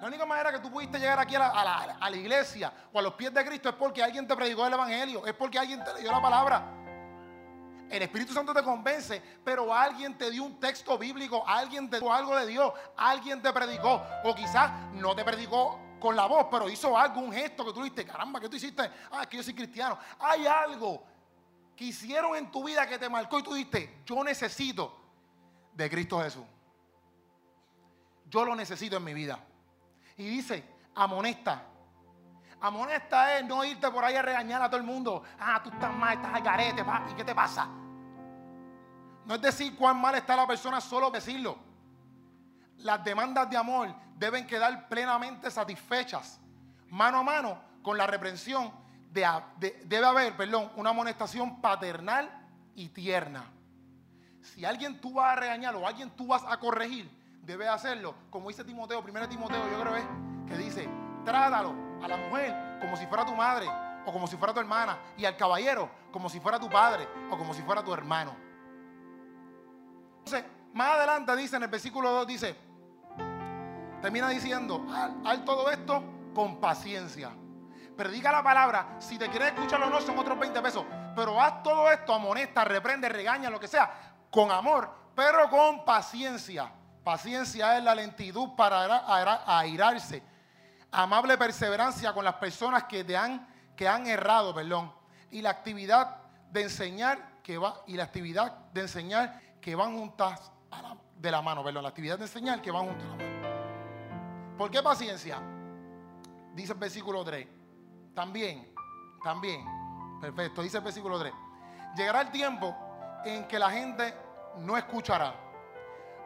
La 0.00 0.08
única 0.08 0.26
manera 0.26 0.52
que 0.52 0.58
tú 0.58 0.70
pudiste 0.70 0.98
llegar 0.98 1.18
aquí 1.18 1.36
a 1.36 1.38
la, 1.38 1.96
a 2.00 2.10
la, 2.10 2.16
iglesia 2.16 2.72
o 2.92 2.98
a 2.98 3.02
los 3.02 3.14
pies 3.14 3.32
de 3.32 3.44
Cristo 3.44 3.68
es 3.68 3.74
porque 3.76 4.02
alguien 4.02 4.26
te 4.26 4.34
predicó 4.34 4.66
el 4.66 4.72
Evangelio, 4.74 5.24
es 5.24 5.32
porque 5.32 5.58
alguien 5.58 5.82
te 5.82 5.94
leyó 5.94 6.10
la 6.10 6.20
palabra. 6.20 6.83
El 7.90 8.02
Espíritu 8.02 8.32
Santo 8.32 8.52
te 8.52 8.62
convence, 8.62 9.22
pero 9.44 9.72
alguien 9.72 10.16
te 10.16 10.30
dio 10.30 10.44
un 10.44 10.58
texto 10.58 10.98
bíblico, 10.98 11.44
alguien 11.46 11.88
te 11.88 12.00
dio 12.00 12.12
algo 12.12 12.36
de 12.36 12.46
Dios, 12.46 12.72
alguien 12.96 13.40
te 13.42 13.52
predicó, 13.52 14.02
o 14.24 14.34
quizás 14.34 14.92
no 14.94 15.14
te 15.14 15.24
predicó 15.24 15.78
con 16.00 16.16
la 16.16 16.26
voz, 16.26 16.48
pero 16.50 16.68
hizo 16.68 16.98
algo, 16.98 17.20
un 17.20 17.32
gesto 17.32 17.64
que 17.64 17.72
tú 17.72 17.82
dijiste, 17.82 18.04
caramba, 18.04 18.40
¿qué 18.40 18.48
tú 18.48 18.56
hiciste? 18.56 18.82
Ah, 19.10 19.22
es 19.22 19.28
que 19.28 19.36
yo 19.36 19.42
soy 19.42 19.54
cristiano. 19.54 19.98
Hay 20.18 20.46
algo 20.46 21.02
que 21.76 21.86
hicieron 21.86 22.36
en 22.36 22.50
tu 22.50 22.64
vida 22.64 22.86
que 22.86 22.98
te 22.98 23.08
marcó 23.08 23.38
y 23.38 23.42
tú 23.42 23.54
dijiste, 23.54 24.02
yo 24.04 24.22
necesito 24.22 25.00
de 25.72 25.90
Cristo 25.90 26.20
Jesús. 26.20 26.44
Yo 28.28 28.44
lo 28.44 28.54
necesito 28.54 28.96
en 28.96 29.04
mi 29.04 29.14
vida. 29.14 29.38
Y 30.16 30.26
dice, 30.28 30.64
amonesta. 30.94 31.66
Amonesta 32.64 33.36
es 33.36 33.44
no 33.44 33.62
irte 33.62 33.90
por 33.90 34.02
ahí 34.02 34.16
a 34.16 34.22
regañar 34.22 34.62
a 34.62 34.70
todo 34.70 34.78
el 34.78 34.86
mundo. 34.86 35.22
Ah, 35.38 35.60
tú 35.62 35.68
estás 35.68 35.94
mal, 35.94 36.14
estás 36.14 36.32
al 36.32 36.40
garete, 36.40 36.82
¿y 37.10 37.14
qué 37.14 37.22
te 37.22 37.34
pasa? 37.34 37.68
No 39.26 39.34
es 39.34 39.42
decir 39.42 39.76
cuán 39.76 40.00
mal 40.00 40.14
está 40.14 40.34
la 40.34 40.46
persona, 40.46 40.80
solo 40.80 41.10
decirlo. 41.10 41.58
Las 42.78 43.04
demandas 43.04 43.50
de 43.50 43.58
amor 43.58 43.94
deben 44.16 44.46
quedar 44.46 44.88
plenamente 44.88 45.50
satisfechas. 45.50 46.40
Mano 46.88 47.18
a 47.18 47.22
mano 47.22 47.58
con 47.82 47.98
la 47.98 48.06
reprensión 48.06 48.72
debe 49.10 50.06
haber, 50.06 50.34
perdón, 50.34 50.72
una 50.76 50.88
amonestación 50.88 51.60
paternal 51.60 52.30
y 52.74 52.88
tierna. 52.88 53.44
Si 54.40 54.64
alguien 54.64 55.02
tú 55.02 55.12
vas 55.12 55.36
a 55.36 55.40
regañar 55.40 55.76
o 55.76 55.86
alguien 55.86 56.08
tú 56.16 56.28
vas 56.28 56.42
a 56.48 56.56
corregir, 56.58 57.10
debe 57.42 57.68
hacerlo, 57.68 58.14
como 58.30 58.48
dice 58.48 58.64
Timoteo, 58.64 59.02
primero 59.02 59.28
Timoteo, 59.28 59.70
yo 59.70 59.82
creo 59.82 60.46
que 60.46 60.56
dice, 60.56 60.88
trátalo 61.26 61.83
a 62.02 62.08
la 62.08 62.16
mujer 62.16 62.78
como 62.80 62.96
si 62.96 63.06
fuera 63.06 63.24
tu 63.24 63.34
madre 63.34 63.66
o 64.06 64.12
como 64.12 64.26
si 64.26 64.36
fuera 64.36 64.52
tu 64.52 64.60
hermana 64.60 64.98
y 65.16 65.24
al 65.24 65.36
caballero 65.36 65.88
como 66.12 66.28
si 66.28 66.40
fuera 66.40 66.58
tu 66.58 66.68
padre 66.68 67.08
o 67.30 67.36
como 67.36 67.54
si 67.54 67.62
fuera 67.62 67.82
tu 67.82 67.92
hermano. 67.92 68.34
Entonces, 70.18 70.44
más 70.72 70.96
adelante 70.96 71.36
dice 71.36 71.56
en 71.56 71.64
el 71.64 71.68
versículo 71.68 72.10
2, 72.10 72.26
dice, 72.26 72.56
termina 74.00 74.28
diciendo, 74.28 74.86
haz 75.24 75.44
todo 75.44 75.70
esto 75.70 76.02
con 76.34 76.60
paciencia. 76.60 77.30
Predica 77.96 78.32
la 78.32 78.42
palabra, 78.42 78.96
si 78.98 79.18
te 79.18 79.28
quieres 79.28 79.52
escucharlo 79.52 79.86
o 79.86 79.90
no, 79.90 80.00
son 80.00 80.18
otros 80.18 80.38
20 80.38 80.60
pesos. 80.62 80.84
Pero 81.14 81.40
haz 81.40 81.62
todo 81.62 81.90
esto, 81.90 82.12
amonesta, 82.12 82.64
reprende, 82.64 83.08
regaña, 83.08 83.50
lo 83.50 83.60
que 83.60 83.68
sea, 83.68 84.16
con 84.30 84.50
amor, 84.50 84.90
pero 85.14 85.48
con 85.48 85.84
paciencia. 85.84 86.72
Paciencia 87.04 87.76
es 87.76 87.84
la 87.84 87.94
lentitud 87.94 88.50
para 88.56 89.04
airarse. 89.58 90.22
Amable 90.96 91.36
perseverancia 91.36 92.12
con 92.12 92.24
las 92.24 92.34
personas 92.34 92.84
que, 92.84 93.02
te 93.02 93.16
han, 93.16 93.46
que 93.76 93.88
han 93.88 94.06
errado, 94.06 94.54
perdón. 94.54 94.92
Y 95.30 95.42
la 95.42 95.50
actividad 95.50 96.18
de 96.50 96.62
enseñar 96.62 97.42
que 97.42 97.58
va, 97.58 97.82
y 97.86 97.94
la 97.94 98.04
actividad 98.04 98.52
de 98.72 98.82
enseñar 98.82 99.40
que 99.60 99.74
van 99.74 99.98
juntas 99.98 100.52
de 101.16 101.30
la 101.30 101.42
mano, 101.42 101.64
perdón, 101.64 101.82
la 101.82 101.88
actividad 101.88 102.18
de 102.18 102.24
enseñar 102.24 102.62
que 102.62 102.70
van 102.70 102.86
juntas 102.86 103.06
a 103.06 103.10
la 103.10 103.16
mano. 103.16 104.56
¿Por 104.56 104.70
qué 104.70 104.82
paciencia? 104.82 105.40
Dice 106.54 106.72
el 106.72 106.78
versículo 106.78 107.24
3. 107.24 107.48
También, 108.14 108.72
también. 109.22 109.64
Perfecto, 110.20 110.62
dice 110.62 110.78
el 110.78 110.84
versículo 110.84 111.18
3. 111.18 111.32
Llegará 111.96 112.20
el 112.20 112.30
tiempo 112.30 112.74
en 113.24 113.48
que 113.48 113.58
la 113.58 113.70
gente 113.70 114.14
no 114.58 114.76
escuchará 114.76 115.34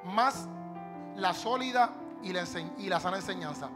más 0.05 0.47
la 1.17 1.33
sólida 1.33 1.91
y 2.23 2.33
la, 2.33 2.45
y 2.77 2.89
la 2.89 3.01
sana 3.01 3.17
enseñanza. 3.17 3.71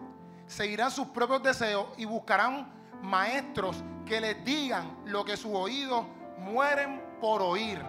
Seguirán 0.47 0.91
sus 0.91 1.09
propios 1.09 1.43
deseos 1.43 1.87
y 1.97 2.05
buscarán 2.05 2.71
maestros 3.03 3.83
que 4.07 4.21
les 4.21 4.45
digan 4.45 4.99
lo 5.07 5.25
que 5.25 5.37
sus 5.37 5.53
oídos 5.55 6.05
mueren 6.39 7.03
por 7.21 7.43
oír. 7.43 7.83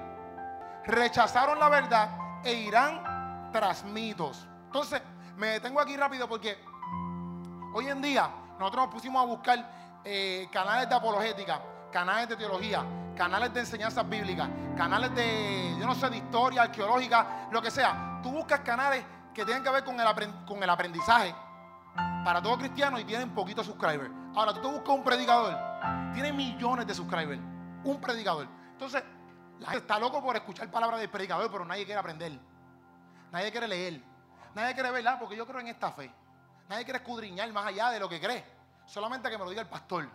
Rechazaron 0.86 1.60
la 1.60 1.70
verdad 1.70 2.10
e 2.44 2.54
irán 2.54 3.50
tras 3.52 3.84
mitos. 3.84 4.48
Entonces, 4.66 5.02
me 5.38 5.48
detengo 5.48 5.80
aquí 5.80 5.96
rápido 5.98 6.28
porque 6.28 6.58
hoy 7.74 7.88
en 7.88 8.02
día 8.02 8.30
nosotros 8.60 8.86
nos 8.86 8.94
pusimos 8.94 9.22
a 9.22 9.26
buscar 9.26 10.00
eh, 10.04 10.48
canales 10.52 10.90
de 10.90 10.96
apologética, 10.96 11.62
canales 11.92 12.30
de 12.30 12.36
teología, 12.36 12.84
canales 13.16 13.54
de 13.54 13.62
enseñanzas 13.62 14.08
bíblicas, 14.08 14.50
canales 14.76 15.14
de, 15.16 15.76
yo 15.80 15.86
no 15.86 15.96
sé, 15.96 16.10
de 16.10 16.18
historia, 16.18 16.64
arqueológica, 16.64 17.48
lo 17.52 17.62
que 17.62 17.72
sea. 17.72 18.20
Tú 18.22 18.32
buscas 18.32 18.60
canales 18.62 19.04
que 19.34 19.46
tienen 19.46 19.64
que 19.64 19.70
ver 19.70 19.84
con 19.84 20.00
el, 20.00 20.06
con 20.46 20.62
el 20.62 20.70
aprendizaje 20.70 21.34
para 21.96 22.42
todo 22.42 22.58
cristiano 22.58 23.00
y 23.00 23.04
tienen 23.04 23.34
poquitos 23.34 23.66
subscribers. 23.66 24.12
Ahora, 24.36 24.54
tú 24.54 24.62
te 24.62 24.68
buscas 24.68 24.90
un 24.90 25.04
predicador, 25.04 25.56
tiene 26.14 26.32
millones 26.34 26.88
de 26.88 26.94
subscribers, 26.94 27.42
un 27.84 28.02
predicador. 28.02 28.48
Entonces, 28.72 29.04
la 29.60 29.68
gente 29.68 29.80
está 29.80 30.00
loco 30.00 30.22
por 30.22 30.36
escuchar 30.36 30.70
palabras 30.72 31.00
del 31.00 31.10
predicador, 31.10 31.52
pero 31.52 31.66
nadie 31.66 31.86
quiere 31.86 32.00
aprender. 32.00 32.40
Nadie 33.32 33.52
quiere 33.52 33.68
leer. 33.68 34.02
Nadie 34.56 34.74
quiere 34.74 34.92
verla 34.92 35.18
porque 35.20 35.36
yo 35.36 35.46
creo 35.46 35.60
en 35.60 35.68
esta 35.68 35.92
fe. 35.92 36.12
Nadie 36.70 36.84
quiere 36.84 37.00
escudriñar 37.00 37.52
más 37.52 37.68
allá 37.68 37.90
de 37.90 38.00
lo 38.00 38.10
que 38.10 38.20
cree. 38.20 38.44
Solamente 38.86 39.30
que 39.30 39.38
me 39.38 39.44
lo 39.44 39.50
diga 39.50 39.62
el 39.62 39.70
pastor. 39.70 40.10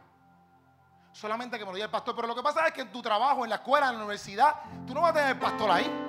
Solamente 1.13 1.59
que 1.59 1.65
me 1.65 1.71
lo 1.71 1.75
diga 1.75 1.87
el 1.87 1.91
pastor. 1.91 2.15
Pero 2.15 2.29
lo 2.29 2.35
que 2.35 2.43
pasa 2.43 2.67
es 2.67 2.73
que 2.73 2.83
en 2.83 2.93
tu 2.93 3.03
trabajo, 3.03 3.45
en 3.45 3.51
la 3.51 3.57
escuela, 3.57 3.89
en 3.89 3.95
la 3.95 3.99
universidad, 3.99 4.55
tú 4.87 4.95
no 4.95 5.03
vas 5.03 5.11
a 5.11 5.15
tener 5.15 5.31
el 5.31 5.39
pastor 5.39 5.71
ahí. 5.71 6.08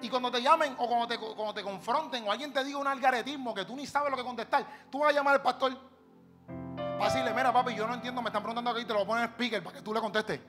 Y 0.00 0.08
cuando 0.08 0.30
te 0.30 0.40
llamen 0.40 0.74
o 0.78 0.86
cuando 0.86 1.08
te, 1.08 1.18
cuando 1.18 1.54
te 1.54 1.62
confronten 1.62 2.26
o 2.26 2.30
alguien 2.30 2.52
te 2.52 2.62
diga 2.62 2.78
un 2.78 2.86
algaretismo 2.86 3.52
que 3.52 3.64
tú 3.64 3.74
ni 3.74 3.86
sabes 3.86 4.10
lo 4.10 4.16
que 4.16 4.22
contestar, 4.22 4.64
tú 4.90 5.00
vas 5.00 5.10
a 5.10 5.12
llamar 5.12 5.34
al 5.34 5.42
pastor 5.42 5.76
para 6.46 7.12
decirle, 7.12 7.32
mira 7.34 7.52
papi, 7.52 7.74
yo 7.74 7.86
no 7.86 7.94
entiendo, 7.94 8.20
me 8.22 8.28
están 8.28 8.42
preguntando 8.42 8.70
aquí, 8.70 8.84
te 8.84 8.92
lo 8.92 9.04
voy 9.04 9.04
a 9.04 9.08
poner 9.08 9.24
en 9.24 9.30
speaker 9.30 9.62
para 9.62 9.76
que 9.76 9.82
tú 9.82 9.94
le 9.94 10.00
contestes. 10.00 10.40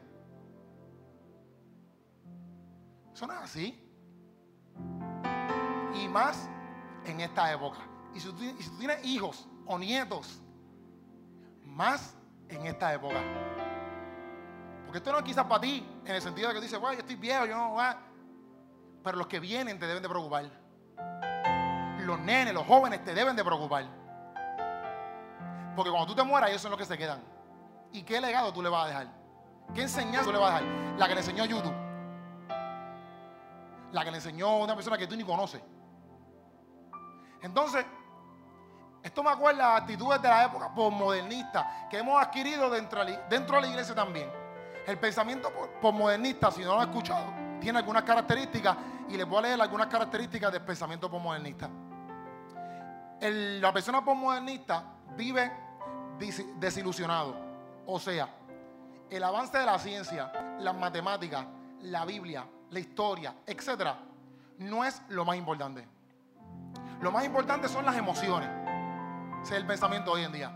Eso 3.14 3.28
no 3.28 3.34
es 3.34 3.40
así. 3.40 3.86
Y 5.96 6.08
más 6.08 6.50
en 7.06 7.20
esta 7.22 7.52
época. 7.52 7.80
Y 8.14 8.20
si, 8.20 8.28
tú, 8.30 8.38
tienes 8.80 9.06
hijos 9.06 9.48
o 9.66 9.78
nietos, 9.78 10.42
más 11.64 12.16
en 12.48 12.66
esta 12.66 12.94
época. 12.94 13.22
Porque 14.86 14.98
esto 14.98 15.12
no 15.12 15.20
es 15.20 15.24
quizás 15.24 15.46
para 15.46 15.62
ti, 15.62 15.86
en 16.06 16.16
el 16.16 16.22
sentido 16.22 16.48
de 16.48 16.56
que 16.56 16.62
dices, 16.62 16.80
bueno, 16.80 16.96
yo 16.96 17.02
estoy 17.02 17.16
viejo, 17.16 17.46
yo 17.46 17.56
no, 17.56 17.76
pero 19.04 19.18
los 19.18 19.28
que 19.28 19.40
vienen 19.40 19.80
te 19.80 19.88
deben 19.88 20.04
de 20.04 20.10
preocupar. 20.10 20.46
Los 22.00 22.20
nenes, 22.20 22.54
los 22.54 22.66
jóvenes 22.66 23.04
te 23.04 23.14
deben 23.14 23.36
de 23.36 23.44
preocupar. 23.44 23.86
Porque 25.76 25.92
cuando 25.92 26.08
tú 26.08 26.16
te 26.16 26.24
mueras, 26.24 26.50
ellos 26.50 26.62
son 26.62 26.72
los 26.72 26.80
que 26.80 26.86
se 26.86 26.98
quedan. 26.98 27.22
¿Y 27.92 28.04
qué 28.04 28.20
legado 28.20 28.52
tú 28.52 28.62
le 28.62 28.70
vas 28.70 28.86
a 28.86 28.88
dejar? 28.88 29.08
¿Qué 29.74 29.82
enseñanza 29.84 30.26
tú 30.26 30.32
le 30.32 30.40
vas 30.40 30.52
a 30.52 30.60
dejar? 30.60 31.00
La 31.00 31.08
que 31.08 31.14
le 31.14 31.22
enseñó 31.22 31.46
YouTube. 31.46 31.74
La 33.92 34.04
que 34.04 34.12
le 34.12 34.18
enseñó 34.18 34.58
una 34.58 34.76
persona 34.76 34.98
que 34.98 35.08
tú 35.08 35.16
ni 35.16 35.24
conoces. 35.24 35.62
Entonces, 37.42 37.86
esto 39.02 39.24
me 39.24 39.30
acuerda 39.30 39.74
a 39.74 39.78
actitudes 39.78 40.22
de 40.22 40.28
la 40.28 40.46
época 40.46 40.74
postmodernista 40.74 41.88
que 41.90 42.00
hemos 42.00 42.22
adquirido 42.22 42.70
dentro, 42.70 43.04
dentro 43.30 43.56
de 43.56 43.62
la 43.62 43.68
iglesia 43.68 43.96
también. 43.96 44.30
El 44.86 45.00
pensamiento 45.00 45.52
postmodernista, 45.82 46.52
si 46.52 46.62
no 46.62 46.76
lo 46.76 46.82
has 46.82 46.88
escuchado, 46.88 47.39
tiene 47.60 47.80
algunas 47.80 48.04
características 48.04 48.78
y 49.10 49.18
les 49.18 49.28
voy 49.28 49.40
a 49.40 49.42
leer 49.42 49.62
algunas 49.62 49.88
características 49.88 50.52
del 50.52 50.62
pensamiento 50.62 51.10
postmodernista. 51.10 51.70
la 53.22 53.74
persona 53.74 54.04
postmodernista 54.04 54.84
vive 55.16 55.52
desilusionado. 56.58 57.36
O 57.86 58.00
sea, 58.00 58.30
el 59.10 59.24
avance 59.24 59.58
de 59.58 59.66
la 59.66 59.80
ciencia, 59.80 60.32
las 60.60 60.76
matemáticas, 60.76 61.46
la 61.82 62.06
Biblia, 62.06 62.46
la 62.70 62.80
historia, 62.80 63.34
etcétera, 63.46 63.98
no 64.60 64.86
es 64.86 65.02
lo 65.10 65.26
más 65.26 65.38
importante. 65.38 65.88
Lo 67.02 67.12
más 67.12 67.26
importante 67.26 67.68
son 67.68 67.86
las 67.86 67.96
emociones. 67.96 68.50
Ese 69.42 69.56
es 69.56 69.62
el 69.62 69.66
pensamiento 69.66 70.12
hoy 70.12 70.24
en 70.24 70.32
día. 70.32 70.52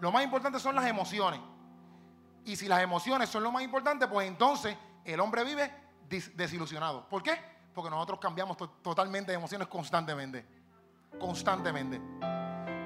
Lo 0.00 0.10
más 0.10 0.24
importante 0.24 0.58
son 0.58 0.74
las 0.74 0.86
emociones. 0.86 1.40
Y 2.44 2.56
si 2.56 2.66
las 2.66 2.82
emociones 2.82 3.28
son 3.28 3.42
lo 3.42 3.52
más 3.52 3.62
importante, 3.62 4.08
pues 4.08 4.26
entonces 4.26 4.76
el 5.04 5.20
hombre 5.20 5.44
vive 5.44 5.70
desilusionado. 6.08 7.08
¿Por 7.08 7.22
qué? 7.22 7.38
Porque 7.74 7.90
nosotros 7.90 8.18
cambiamos 8.20 8.56
totalmente 8.82 9.32
de 9.32 9.36
emociones 9.38 9.68
constantemente. 9.68 10.46
Constantemente. 11.18 12.00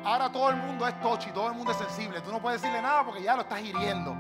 Ahora 0.05 0.31
todo 0.31 0.51
el 0.51 0.57
mundo 0.57 0.87
es 0.87 1.01
tochi, 1.01 1.31
todo 1.31 1.49
el 1.49 1.55
mundo 1.55 1.73
es 1.73 1.79
sensible. 1.79 2.21
Tú 2.21 2.31
no 2.31 2.41
puedes 2.41 2.63
decirle 2.63 2.81
nada 2.81 3.05
porque 3.05 3.23
ya 3.23 3.35
lo 3.35 3.43
estás 3.43 3.61
hiriendo. 3.61 4.15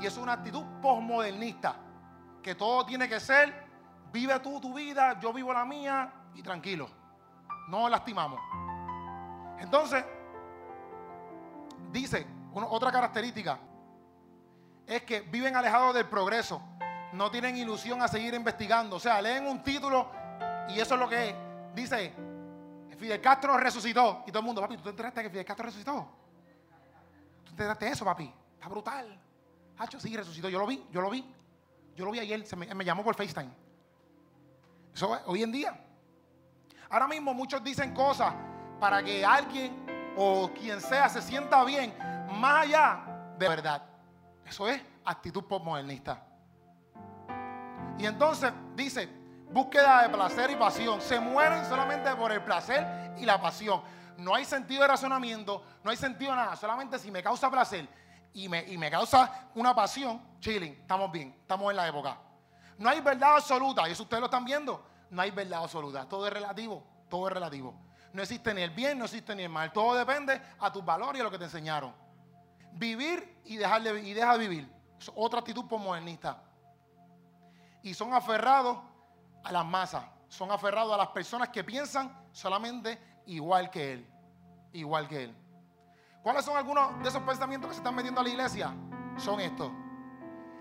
Y 0.00 0.06
es 0.06 0.16
una 0.16 0.32
actitud 0.32 0.64
postmodernista. 0.80 1.76
Que 2.42 2.54
todo 2.54 2.84
tiene 2.86 3.08
que 3.08 3.20
ser, 3.20 3.66
vive 4.12 4.38
tú 4.40 4.60
tu 4.60 4.72
vida, 4.74 5.18
yo 5.20 5.32
vivo 5.32 5.52
la 5.52 5.64
mía 5.64 6.12
y 6.34 6.42
tranquilo. 6.42 6.88
No 7.68 7.88
lastimamos. 7.88 8.40
Entonces, 9.58 10.04
dice, 11.90 12.26
otra 12.54 12.90
característica 12.90 13.58
es 14.86 15.02
que 15.02 15.20
viven 15.20 15.56
alejados 15.56 15.94
del 15.94 16.06
progreso 16.06 16.62
no 17.14 17.30
tienen 17.30 17.56
ilusión 17.56 18.02
a 18.02 18.08
seguir 18.08 18.34
investigando. 18.34 18.96
O 18.96 19.00
sea, 19.00 19.22
leen 19.22 19.46
un 19.46 19.62
título 19.62 20.10
y 20.68 20.80
eso 20.80 20.94
es 20.94 21.00
lo 21.00 21.08
que 21.08 21.34
dice, 21.74 22.12
Fidel 22.98 23.20
Castro 23.20 23.56
resucitó. 23.56 24.24
Y 24.26 24.30
todo 24.30 24.40
el 24.40 24.46
mundo, 24.46 24.60
papi, 24.60 24.76
¿tú 24.76 24.82
te 24.84 24.90
enteraste 24.90 25.22
que 25.22 25.30
Fidel 25.30 25.44
Castro 25.44 25.66
resucitó? 25.66 26.08
¿Tú 27.44 27.44
te 27.44 27.62
enteraste 27.62 27.88
eso, 27.88 28.04
papi? 28.04 28.32
Está 28.54 28.68
brutal. 28.68 29.20
Hacho, 29.78 30.00
sí, 30.00 30.16
resucitó. 30.16 30.48
Yo 30.48 30.58
lo 30.58 30.66
vi, 30.66 30.84
yo 30.90 31.00
lo 31.00 31.10
vi. 31.10 31.24
Yo 31.94 32.04
lo 32.04 32.10
vi 32.10 32.18
ayer, 32.18 32.44
se 32.44 32.56
me, 32.56 32.84
llamó 32.84 33.04
por 33.04 33.14
FaceTime. 33.14 33.50
Eso 34.92 35.14
es 35.14 35.22
hoy 35.26 35.42
en 35.42 35.52
día. 35.52 35.80
Ahora 36.90 37.06
mismo 37.06 37.32
muchos 37.32 37.62
dicen 37.62 37.94
cosas 37.94 38.34
para 38.80 39.02
que 39.02 39.24
alguien 39.24 40.12
o 40.16 40.50
quien 40.52 40.80
sea 40.80 41.08
se 41.08 41.22
sienta 41.22 41.62
bien, 41.64 41.94
más 42.32 42.64
allá 42.64 43.34
de 43.38 43.48
verdad. 43.48 43.82
Eso 44.44 44.68
es 44.68 44.82
actitud 45.04 45.44
postmodernista. 45.44 46.33
Y 47.98 48.06
entonces 48.06 48.52
dice, 48.74 49.08
búsqueda 49.50 50.02
de 50.02 50.08
placer 50.08 50.50
y 50.50 50.56
pasión. 50.56 51.00
Se 51.00 51.20
mueren 51.20 51.64
solamente 51.66 52.14
por 52.16 52.32
el 52.32 52.42
placer 52.42 53.12
y 53.16 53.24
la 53.24 53.40
pasión. 53.40 53.82
No 54.18 54.34
hay 54.34 54.44
sentido 54.44 54.82
de 54.82 54.88
razonamiento, 54.88 55.62
no 55.82 55.90
hay 55.90 55.96
sentido 55.96 56.32
de 56.32 56.36
nada. 56.38 56.56
Solamente 56.56 56.98
si 56.98 57.10
me 57.10 57.22
causa 57.22 57.50
placer 57.50 57.88
y 58.32 58.48
me, 58.48 58.64
y 58.64 58.76
me 58.76 58.90
causa 58.90 59.48
una 59.54 59.74
pasión, 59.74 60.20
chilling, 60.40 60.72
estamos 60.72 61.10
bien, 61.10 61.36
estamos 61.40 61.70
en 61.70 61.76
la 61.76 61.88
época. 61.88 62.18
No 62.78 62.88
hay 62.88 63.00
verdad 63.00 63.36
absoluta, 63.36 63.88
y 63.88 63.92
eso 63.92 64.02
ustedes 64.02 64.20
lo 64.20 64.26
están 64.26 64.44
viendo. 64.44 64.84
No 65.10 65.22
hay 65.22 65.30
verdad 65.30 65.62
absoluta, 65.62 66.08
todo 66.08 66.26
es 66.26 66.32
relativo, 66.32 66.82
todo 67.08 67.28
es 67.28 67.34
relativo. 67.34 67.74
No 68.12 68.22
existe 68.22 68.52
ni 68.54 68.62
el 68.62 68.70
bien, 68.70 68.98
no 68.98 69.04
existe 69.04 69.34
ni 69.34 69.44
el 69.44 69.48
mal. 69.48 69.72
Todo 69.72 69.94
depende 69.94 70.40
a 70.60 70.72
tus 70.72 70.84
valores 70.84 71.18
y 71.18 71.20
a 71.20 71.24
lo 71.24 71.30
que 71.30 71.38
te 71.38 71.44
enseñaron. 71.44 71.92
Vivir 72.72 73.40
y 73.44 73.56
dejar 73.56 73.82
de, 73.82 74.00
y 74.00 74.12
deja 74.12 74.32
de 74.32 74.38
vivir. 74.38 74.72
Es 74.98 75.10
otra 75.14 75.40
actitud 75.40 75.66
postmodernista 75.66 76.40
y 77.84 77.92
son 77.92 78.14
aferrados 78.14 78.78
a 79.44 79.52
las 79.52 79.64
masas, 79.64 80.04
son 80.28 80.50
aferrados 80.50 80.92
a 80.94 80.96
las 80.96 81.08
personas 81.08 81.50
que 81.50 81.62
piensan 81.62 82.26
solamente 82.32 82.98
igual 83.26 83.70
que 83.70 83.92
Él, 83.92 84.10
igual 84.72 85.06
que 85.06 85.24
Él. 85.24 85.36
¿Cuáles 86.22 86.46
son 86.46 86.56
algunos 86.56 87.02
de 87.02 87.08
esos 87.10 87.22
pensamientos 87.22 87.68
que 87.68 87.74
se 87.74 87.80
están 87.80 87.94
metiendo 87.94 88.22
a 88.22 88.24
la 88.24 88.30
iglesia? 88.30 88.74
Son 89.18 89.38
estos. 89.38 89.70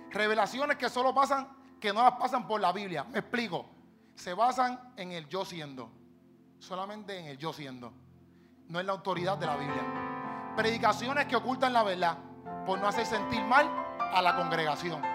Revelaciones 0.10 0.76
que 0.76 0.90
solo 0.90 1.16
pasan, 1.16 1.48
que 1.80 1.94
no 1.94 2.04
las 2.04 2.12
pasan 2.14 2.46
por 2.46 2.60
la 2.60 2.74
Biblia. 2.74 3.06
Me 3.06 3.20
explico. 3.20 3.68
Se 4.16 4.34
basan 4.34 4.94
en 4.98 5.14
el 5.14 5.30
yo 5.30 5.46
siendo. 5.46 5.90
Solamente 6.60 7.18
en 7.18 7.28
el 7.28 7.38
yo 7.38 7.54
siendo. 7.54 7.94
No 8.68 8.82
en 8.82 8.86
la 8.86 8.92
autoridad 8.92 9.38
de 9.38 9.46
la 9.46 9.56
Biblia. 9.56 10.54
Predicaciones 10.58 11.26
que 11.28 11.38
ocultan 11.38 11.72
la 11.72 11.84
verdad 11.84 12.18
por 12.66 12.80
no 12.80 12.88
hacer 12.88 13.06
sentir 13.06 13.42
mal 13.46 13.70
a 14.00 14.22
la 14.22 14.36
congregación. 14.36 15.13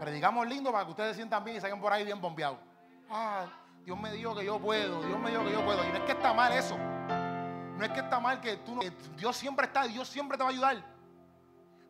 Predicamos 0.00 0.46
lindo 0.46 0.72
para 0.72 0.84
que 0.84 0.90
ustedes 0.90 1.16
sientan 1.16 1.44
bien 1.44 1.56
y 1.56 1.60
salgan 1.60 1.80
por 1.80 1.92
ahí 1.92 2.04
bien 2.04 2.20
bombeados. 2.20 2.58
Ah, 3.10 3.46
Dios 3.84 3.98
me 3.98 4.10
dijo 4.12 4.34
que 4.34 4.44
yo 4.44 4.58
puedo, 4.58 5.02
Dios 5.02 5.18
me 5.18 5.30
dijo 5.30 5.44
que 5.44 5.52
yo 5.52 5.64
puedo. 5.64 5.84
Y 5.84 5.88
no 5.88 5.96
es 5.96 6.04
que 6.04 6.12
está 6.12 6.32
mal 6.32 6.52
eso. 6.52 6.76
No 6.78 7.84
es 7.84 7.90
que 7.90 8.00
está 8.00 8.20
mal 8.20 8.40
que 8.40 8.56
tú 8.58 8.74
no, 8.74 8.82
Dios 9.16 9.36
siempre 9.36 9.66
está, 9.66 9.84
Dios 9.84 10.08
siempre 10.08 10.36
te 10.36 10.42
va 10.44 10.50
a 10.50 10.52
ayudar. 10.52 10.76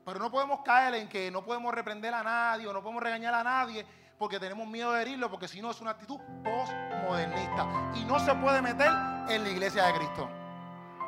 Pero 0.04 0.18
no 0.18 0.30
podemos 0.30 0.60
caer 0.60 0.94
en 0.94 1.08
que 1.08 1.30
no 1.30 1.44
podemos 1.44 1.72
reprender 1.74 2.12
a 2.12 2.22
nadie 2.22 2.66
o 2.66 2.72
no 2.72 2.82
podemos 2.82 3.02
regañar 3.02 3.34
a 3.34 3.42
nadie 3.42 3.86
porque 4.18 4.38
tenemos 4.38 4.66
miedo 4.66 4.92
de 4.92 5.02
herirlo, 5.02 5.30
porque 5.30 5.48
si 5.48 5.60
no 5.60 5.70
es 5.70 5.80
una 5.80 5.92
actitud 5.92 6.18
postmodernista. 6.42 7.92
Y 7.94 8.04
no 8.04 8.18
se 8.18 8.34
puede 8.34 8.62
meter 8.62 8.88
en 9.28 9.42
la 9.42 9.50
iglesia 9.50 9.86
de 9.86 9.94
Cristo. 9.94 10.28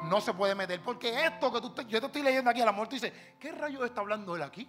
no 0.04 0.20
se 0.20 0.32
puede 0.32 0.54
meter. 0.54 0.82
Porque 0.82 1.24
esto 1.24 1.52
que 1.52 1.60
tú 1.60 1.74
yo 1.88 2.00
te 2.00 2.06
estoy 2.06 2.22
leyendo 2.22 2.50
aquí, 2.50 2.60
a 2.60 2.66
la 2.66 2.72
muerte 2.72 2.96
dice, 2.96 3.36
¿qué 3.38 3.52
rayos 3.52 3.84
está 3.84 4.00
hablando 4.00 4.36
él 4.36 4.42
aquí? 4.42 4.68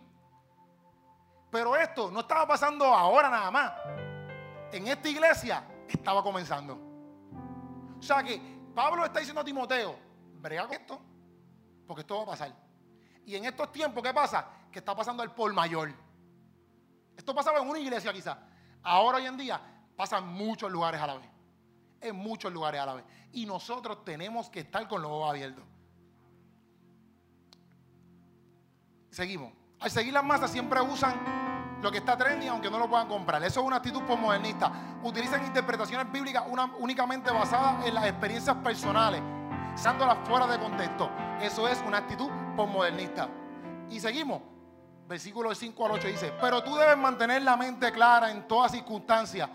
Pero 1.57 1.75
esto 1.75 2.11
no 2.11 2.19
estaba 2.19 2.45
pasando 2.45 2.85
ahora 2.85 3.31
nada 3.31 3.49
más. 3.49 3.73
En 4.71 4.87
esta 4.87 5.09
iglesia 5.09 5.63
estaba 5.87 6.21
comenzando. 6.21 6.77
O 7.97 7.99
sea 7.99 8.21
que 8.21 8.39
Pablo 8.75 9.03
está 9.03 9.17
diciendo 9.21 9.41
a 9.41 9.43
Timoteo, 9.43 9.97
brega 10.35 10.67
con 10.67 10.73
esto, 10.75 11.01
porque 11.87 12.01
esto 12.01 12.17
va 12.17 12.21
a 12.21 12.25
pasar. 12.27 12.55
Y 13.25 13.35
en 13.35 13.45
estos 13.45 13.71
tiempos, 13.71 14.03
¿qué 14.03 14.13
pasa? 14.13 14.47
Que 14.71 14.77
está 14.77 14.95
pasando 14.95 15.23
el 15.23 15.31
por 15.31 15.51
mayor. 15.51 15.91
Esto 17.17 17.33
pasaba 17.33 17.57
en 17.57 17.67
una 17.67 17.79
iglesia 17.79 18.13
quizás. 18.13 18.37
Ahora 18.83 19.17
hoy 19.17 19.25
en 19.25 19.35
día 19.35 19.59
pasa 19.95 20.19
en 20.19 20.27
muchos 20.27 20.71
lugares 20.71 21.01
a 21.01 21.07
la 21.07 21.15
vez. 21.15 21.29
En 22.01 22.17
muchos 22.17 22.53
lugares 22.53 22.81
a 22.81 22.85
la 22.85 22.93
vez. 22.93 23.05
Y 23.31 23.47
nosotros 23.47 24.05
tenemos 24.05 24.47
que 24.51 24.59
estar 24.59 24.87
con 24.87 25.01
los 25.01 25.09
ojos 25.09 25.31
abiertos. 25.31 25.63
Seguimos. 29.09 29.53
Al 29.79 29.89
seguir 29.89 30.13
las 30.13 30.23
masas 30.23 30.51
siempre 30.51 30.81
usan 30.81 31.46
lo 31.81 31.91
que 31.91 31.99
está 31.99 32.17
trendy 32.17 32.47
aunque 32.47 32.69
no 32.69 32.79
lo 32.79 32.89
puedan 32.89 33.07
comprar. 33.07 33.43
Eso 33.43 33.59
es 33.61 33.65
una 33.65 33.77
actitud 33.77 34.01
postmodernista. 34.03 34.71
Utilizan 35.03 35.45
interpretaciones 35.45 36.11
bíblicas 36.11 36.43
únicamente 36.79 37.31
basadas 37.31 37.85
en 37.85 37.93
las 37.93 38.05
experiencias 38.05 38.55
personales, 38.57 39.21
usándolas 39.75 40.17
fuera 40.27 40.47
de 40.47 40.59
contexto. 40.59 41.09
Eso 41.41 41.67
es 41.67 41.81
una 41.85 41.99
actitud 41.99 42.29
postmodernista. 42.55 43.29
Y 43.89 43.99
seguimos. 43.99 44.41
Versículo 45.07 45.55
5 45.55 45.85
al 45.85 45.91
8 45.93 46.07
dice, 46.07 46.33
pero 46.41 46.61
tú 46.61 46.75
debes 46.75 46.97
mantener 46.97 47.41
la 47.41 47.55
mente 47.55 47.93
clara 47.93 48.29
en 48.29 48.45
todas 48.45 48.73
circunstancias. 48.73 49.49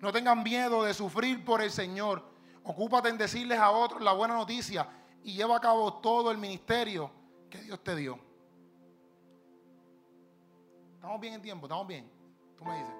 No 0.00 0.12
tengan 0.12 0.42
miedo 0.42 0.82
de 0.82 0.92
sufrir 0.92 1.42
por 1.42 1.62
el 1.62 1.70
Señor. 1.70 2.22
Ocúpate 2.64 3.08
en 3.08 3.16
decirles 3.16 3.58
a 3.58 3.70
otros 3.70 4.02
la 4.02 4.12
buena 4.12 4.34
noticia 4.34 4.86
y 5.22 5.32
lleva 5.32 5.56
a 5.56 5.60
cabo 5.60 5.94
todo 5.94 6.30
el 6.30 6.36
ministerio 6.36 7.10
que 7.48 7.62
Dios 7.62 7.82
te 7.82 7.96
dio. 7.96 8.18
Estamos 11.04 11.20
bien 11.20 11.34
en 11.34 11.42
tiempo, 11.42 11.66
estamos 11.66 11.86
bien. 11.86 12.10
Tú 12.56 12.64
me 12.64 12.78
dices. 12.78 12.94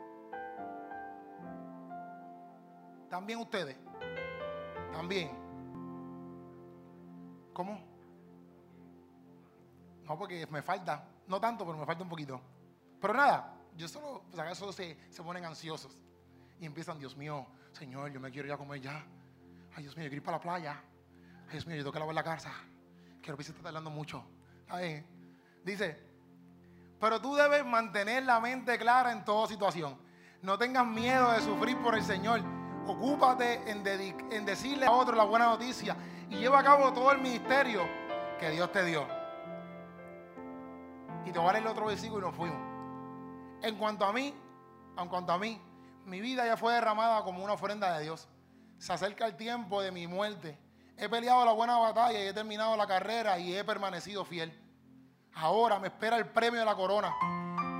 ¿Están 3.05 3.25
bien 3.25 3.39
ustedes? 3.39 3.79
También. 4.93 5.31
¿Cómo? 7.55 7.81
No, 10.05 10.19
porque 10.19 10.47
me 10.49 10.61
falta. 10.61 11.09
No 11.27 11.41
tanto, 11.41 11.65
pero 11.65 11.79
me 11.79 11.87
falta 11.87 12.03
un 12.03 12.11
poquito. 12.11 12.39
Pero 13.01 13.15
nada, 13.15 13.57
yo 13.75 13.89
solo, 13.89 14.23
pues 14.29 14.39
acaso 14.39 14.71
se, 14.71 14.99
se 15.09 15.23
ponen 15.23 15.47
ansiosos. 15.47 15.97
Y 16.61 16.67
empiezan, 16.67 16.99
Dios 16.99 17.17
mío, 17.17 17.47
Señor, 17.73 18.13
yo 18.13 18.21
me 18.21 18.31
quiero 18.31 18.47
ir 18.47 18.53
a 18.53 18.59
comer 18.59 18.83
ya. 18.83 19.03
Ay, 19.75 19.85
Dios 19.85 19.97
mío, 19.97 20.05
yo 20.05 20.11
quiero 20.11 20.17
ir 20.17 20.23
para 20.23 20.37
la 20.37 20.43
playa. 20.43 20.85
Ay, 21.47 21.53
Dios 21.53 21.67
mío, 21.67 21.77
yo 21.77 21.85
tengo 21.85 21.93
que 21.95 22.01
lavar 22.01 22.15
la 22.15 22.23
casa. 22.23 22.53
Que 23.23 23.31
el 23.31 23.37
se 23.43 23.53
está 23.53 23.63
tardando 23.63 23.89
mucho. 23.89 24.23
Ay, 24.69 25.03
dice, 25.65 26.14
pero 27.05 27.21
tú 27.21 27.35
debes 27.35 27.67
mantener 27.67 28.23
la 28.23 28.41
mente 28.41 28.79
clara 28.79 29.13
en 29.13 29.27
toda 29.27 29.47
situación. 29.47 29.95
No 30.41 30.57
tengas 30.57 30.87
miedo 30.87 31.33
de 31.33 31.43
sufrir 31.43 31.77
por 31.83 31.95
el 31.95 32.03
Señor. 32.03 32.41
Ocúpate 32.87 33.71
en, 33.71 33.85
decirle 34.47 34.87
a 34.87 34.91
otros 34.91 35.15
la 35.15 35.25
buena 35.25 35.45
noticia 35.45 35.95
y 36.31 36.37
lleva 36.37 36.61
a 36.61 36.65
cabo 36.65 36.95
todo 36.95 37.13
el 37.13 37.19
ministerio 37.19 37.83
que 38.41 38.49
Dios 38.49 38.73
te 38.73 38.87
dio. 38.87 39.07
Y 41.27 41.31
te 41.31 41.39
voy 41.39 41.51
a 41.51 41.53
leer 41.53 41.65
el 41.65 41.71
otro 41.71 41.85
versículo 41.85 42.27
y 42.27 42.31
nos 42.31 42.37
fuimos. 42.39 42.59
En 43.61 43.77
cuanto 43.77 44.07
a 44.07 44.13
mí, 44.15 44.35
en 44.97 45.09
cuanto 45.11 45.33
a 45.35 45.39
mí, 45.39 45.61
mi 46.07 46.23
vida 46.23 46.47
ya 46.47 46.57
fue 46.57 46.73
derramada 46.73 47.23
como 47.23 47.45
una 47.45 47.53
ofrenda 47.53 47.99
de 47.99 48.05
Dios. 48.05 48.27
Se 48.79 48.95
acerca 48.95 49.27
el 49.27 49.37
tiempo 49.37 49.83
de 49.83 49.93
mi 49.93 50.07
muerte. 50.07 50.59
He 50.97 51.11
peleado 51.11 51.45
la 51.45 51.53
buena 51.53 51.77
batalla 51.77 52.19
y 52.19 52.29
he 52.29 52.33
terminado 52.33 52.75
la 52.79 52.87
carrera 52.87 53.39
y 53.39 53.55
he 53.55 53.63
permanecido 53.63 54.25
fiel. 54.25 54.59
Ahora 55.37 55.79
me 55.79 55.89
espera 55.89 56.17
el 56.17 56.27
premio 56.27 56.61
de 56.61 56.67
la 56.67 56.75
corona 56.75 57.15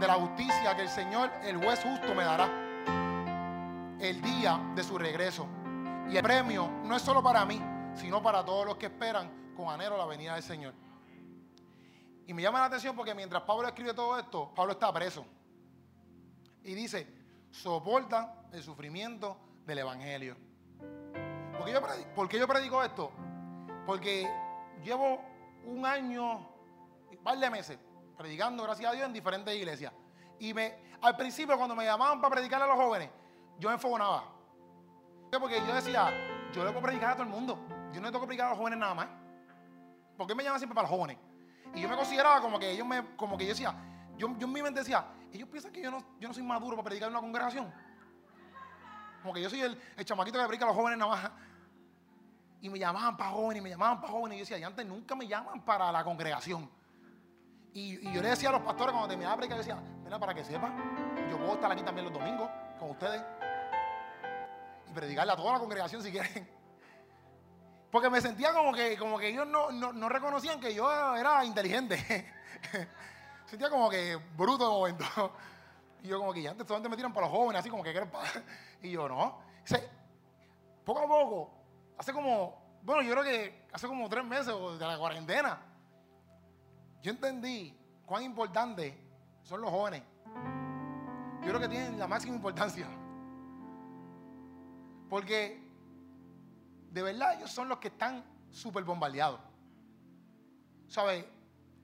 de 0.01 0.07
la 0.07 0.15
justicia 0.15 0.75
que 0.75 0.83
el 0.83 0.89
Señor, 0.89 1.31
el 1.45 1.57
juez 1.57 1.81
justo, 1.83 2.15
me 2.15 2.25
dará 2.25 2.49
el 4.01 4.21
día 4.21 4.61
de 4.75 4.83
su 4.83 4.99
regreso. 4.99 5.47
Y 6.11 6.17
el 6.17 6.23
premio 6.23 6.69
no 6.85 6.97
es 6.97 7.03
solo 7.03 7.23
para 7.23 7.45
mí, 7.45 7.61
sino 7.95 8.23
para 8.23 8.45
todos 8.45 8.67
los 8.67 8.77
que 8.77 8.87
esperan 8.87 9.55
con 9.57 9.69
anhelo 9.69 9.97
la 9.97 10.05
venida 10.07 10.35
del 10.35 10.43
Señor. 10.43 10.75
Y 12.27 12.35
me 12.35 12.43
llama 12.43 12.61
la 12.61 12.67
atención 12.67 12.97
porque 12.97 13.15
mientras 13.15 13.43
Pablo 13.43 13.69
escribe 13.69 13.95
todo 13.95 14.19
esto, 14.19 14.53
Pablo 14.55 14.73
está 14.73 14.93
preso. 14.93 15.25
Y 16.63 16.75
dice, 16.75 17.07
soporta 17.51 18.47
el 18.53 18.63
sufrimiento 18.63 19.39
del 19.65 19.79
Evangelio. 19.79 20.37
¿Por 21.57 21.67
qué 21.67 21.73
yo 21.73 21.83
predico, 21.83 22.11
por 22.15 22.29
qué 22.29 22.39
yo 22.39 22.49
predico 22.49 22.83
esto? 22.83 23.11
Porque 23.87 24.29
llevo 24.83 25.21
un 25.65 25.87
año, 25.87 26.49
un 27.17 27.25
par 27.25 27.39
de 27.39 27.51
meses, 27.51 27.79
predicando, 28.17 28.63
gracias 28.63 28.91
a 28.91 28.95
Dios, 28.95 29.07
en 29.07 29.13
diferentes 29.13 29.55
iglesias. 29.55 29.93
Y 30.39 30.53
me, 30.55 30.79
al 31.01 31.17
principio, 31.17 31.57
cuando 31.57 31.75
me 31.75 31.85
llamaban 31.85 32.21
para 32.21 32.35
predicarle 32.35 32.65
a 32.65 32.69
los 32.69 32.77
jóvenes, 32.77 33.11
yo 33.59 33.69
me 33.69 33.75
enfogonaba. 33.75 34.25
Porque 35.31 35.61
yo 35.67 35.75
decía, 35.75 36.13
yo 36.53 36.65
le 36.65 36.71
puedo 36.71 36.83
predicar 36.83 37.11
a 37.11 37.15
todo 37.15 37.25
el 37.25 37.29
mundo. 37.29 37.59
Yo 37.93 38.01
no 38.01 38.07
le 38.07 38.13
tengo 38.13 38.25
predicar 38.27 38.47
a 38.47 38.51
los 38.51 38.59
jóvenes 38.59 38.79
nada 38.79 38.95
más. 38.95 39.09
¿Por 40.17 40.27
qué 40.27 40.35
me 40.35 40.45
llaman 40.45 40.61
siempre 40.61 40.75
para 40.75 40.89
los 40.89 40.97
jóvenes? 40.97 41.19
Y 41.75 41.81
yo 41.81 41.89
me 41.89 41.97
consideraba 41.97 42.41
como 42.41 42.59
que 42.59 42.71
ellos 42.71 42.87
me, 42.87 43.17
como 43.17 43.37
que 43.37 43.45
yo 43.45 43.51
decía, 43.51 43.75
yo, 44.17 44.29
yo 44.39 44.47
en 44.47 44.53
mi 44.53 44.63
mente 44.63 44.81
decía, 44.81 45.05
ellos 45.33 45.49
piensan 45.49 45.73
que 45.73 45.83
yo 45.83 45.91
no, 45.91 45.99
yo 46.21 46.29
no 46.29 46.35
soy 46.35 46.45
maduro 46.45 46.77
para 46.77 46.85
predicar 46.85 47.09
en 47.09 47.15
una 47.15 47.21
congregación. 47.21 47.73
Como 49.23 49.35
que 49.35 49.43
yo 49.43 49.51
soy 49.51 49.63
el, 49.63 49.81
el 49.97 50.05
chamaquito 50.05 50.39
que 50.39 50.47
predica 50.47 50.67
a 50.67 50.69
los 50.69 50.77
jóvenes 50.77 50.99
nada 50.99 51.11
más. 51.11 51.31
Y 52.61 52.71
me 52.71 52.79
llamaban 52.79 53.17
para 53.17 53.31
jóvenes, 53.31 53.61
y 53.61 53.65
me 53.65 53.71
llamaban 53.71 54.01
para 54.01 54.13
jóvenes. 54.13 54.37
Y 54.37 54.39
yo 54.39 54.43
decía, 54.43 54.59
y 54.59 54.63
antes 54.63 54.87
nunca 54.87 55.15
me 55.15 55.27
llaman 55.27 55.65
para 55.65 55.91
la 55.91 56.05
congregación. 56.05 56.71
Y, 57.75 58.01
yo 58.13 58.23
le 58.23 58.29
decía 58.29 58.51
a 58.51 58.53
los 58.53 58.63
pastores 58.63 58.93
cuando 58.93 59.09
terminaba 59.09 59.37
predicar, 59.37 59.59
yo 59.59 59.65
decía, 59.65 59.83
mira, 60.05 60.17
para 60.19 60.33
que 60.33 60.45
sepan, 60.45 60.77
yo 61.29 61.37
puedo 61.39 61.55
estar 61.55 61.71
aquí 61.73 61.83
también 61.83 62.05
los 62.05 62.15
domingos 62.15 62.49
con 62.79 62.91
ustedes. 62.91 63.21
Y 64.89 64.93
predicarle 64.93 65.33
a 65.33 65.37
toda 65.37 65.55
la 65.55 65.59
congregación 65.59 66.01
si 66.01 66.13
quieren. 66.13 66.49
Porque 67.91 68.09
me 68.09 68.21
sentía 68.21 68.53
como 68.53 68.73
que, 68.73 68.97
como 68.97 69.19
que 69.19 69.29
ellos 69.29 69.47
no, 69.49 69.73
no, 69.73 69.93
no 69.93 70.09
reconocían 70.09 70.61
que 70.61 70.73
yo 70.73 71.17
era 71.17 71.45
inteligente. 71.45 72.33
sentía 73.47 73.69
como 73.69 73.91
que 73.91 74.21
bruto 74.37 74.65
de 74.65 74.71
momento. 74.71 75.05
Y 76.05 76.09
yo 76.09 76.19
como 76.19 76.35
que 76.35 76.43
ya 76.43 76.51
antes 76.51 76.67
solamente 76.67 76.91
me 76.91 76.97
tiran 76.97 77.15
para 77.15 77.27
los 77.27 77.35
jóvenes, 77.35 77.61
así 77.61 77.71
como 77.71 77.83
que 77.83 77.91
quieren 77.91 78.11
Y 78.83 78.91
yo 78.91 79.09
no. 79.09 79.41
Poco 80.85 81.01
a 81.01 81.09
poco, 81.09 81.51
hace 81.97 82.13
como, 82.13 82.79
bueno, 82.83 83.01
yo 83.01 83.13
creo 83.13 83.25
que 83.25 83.65
hace 83.73 83.89
como 83.89 84.07
tres 84.07 84.23
meses 84.23 84.55
de 84.79 84.87
la 84.87 84.99
cuarentena, 84.99 85.59
yo 87.05 87.11
entendí 87.11 87.79
cuán 88.07 88.23
importante 88.23 88.99
son 89.43 89.61
los 89.61 89.71
jóvenes. 89.71 90.03
Yo 91.43 91.49
creo 91.49 91.61
que 91.61 91.69
tienen 91.69 91.99
la 91.99 92.07
máxima 92.07 92.35
importancia. 92.35 92.89
Porque 95.11 95.63
de 96.91 97.03
verdad 97.03 97.35
ellos 97.35 97.51
son 97.51 97.69
los 97.69 97.77
que 97.77 97.89
están 97.89 98.25
súper 98.49 98.85
bombardeados. 98.85 99.39
¿Sabes? 100.89 101.27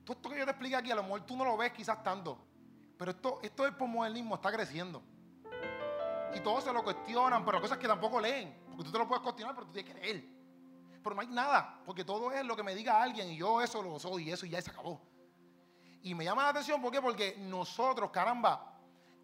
Todo 0.04 0.16
esto 0.16 0.30
que 0.30 0.38
yo 0.38 0.46
te 0.46 0.52
expliqué 0.52 0.76
aquí, 0.76 0.90
a 0.90 0.94
lo 0.94 1.02
mejor 1.02 1.26
tú 1.26 1.36
no 1.36 1.44
lo 1.44 1.54
ves 1.58 1.72
quizás 1.72 2.02
tanto. 2.02 2.38
Pero 2.96 3.10
esto, 3.10 3.40
esto 3.42 3.64
del 3.64 3.76
posmodernismo 3.76 4.36
está 4.36 4.50
creciendo. 4.50 5.02
Y 6.34 6.40
todos 6.40 6.64
se 6.64 6.72
lo 6.72 6.82
cuestionan, 6.82 7.44
pero 7.44 7.60
cosas 7.60 7.76
que 7.76 7.86
tampoco 7.86 8.22
leen. 8.22 8.56
Porque 8.68 8.84
tú 8.84 8.90
te 8.90 8.98
lo 8.98 9.06
puedes 9.06 9.22
cuestionar, 9.22 9.54
pero 9.54 9.66
tú 9.66 9.74
tienes 9.74 9.92
que 9.92 10.00
leer. 10.00 10.24
Pero 11.02 11.14
no 11.14 11.20
hay 11.20 11.26
nada, 11.26 11.82
porque 11.84 12.06
todo 12.06 12.32
es 12.32 12.42
lo 12.42 12.56
que 12.56 12.62
me 12.62 12.74
diga 12.74 13.02
alguien 13.02 13.28
y 13.28 13.36
yo 13.36 13.60
eso 13.60 13.82
lo 13.82 13.98
soy 13.98 14.28
y 14.28 14.32
eso 14.32 14.46
y 14.46 14.50
ya 14.50 14.62
se 14.62 14.70
acabó. 14.70 15.09
Y 16.02 16.14
me 16.14 16.24
llama 16.24 16.44
la 16.44 16.48
atención, 16.50 16.80
¿por 16.80 16.90
qué? 16.90 17.00
Porque 17.00 17.36
nosotros, 17.38 18.10
caramba, 18.10 18.74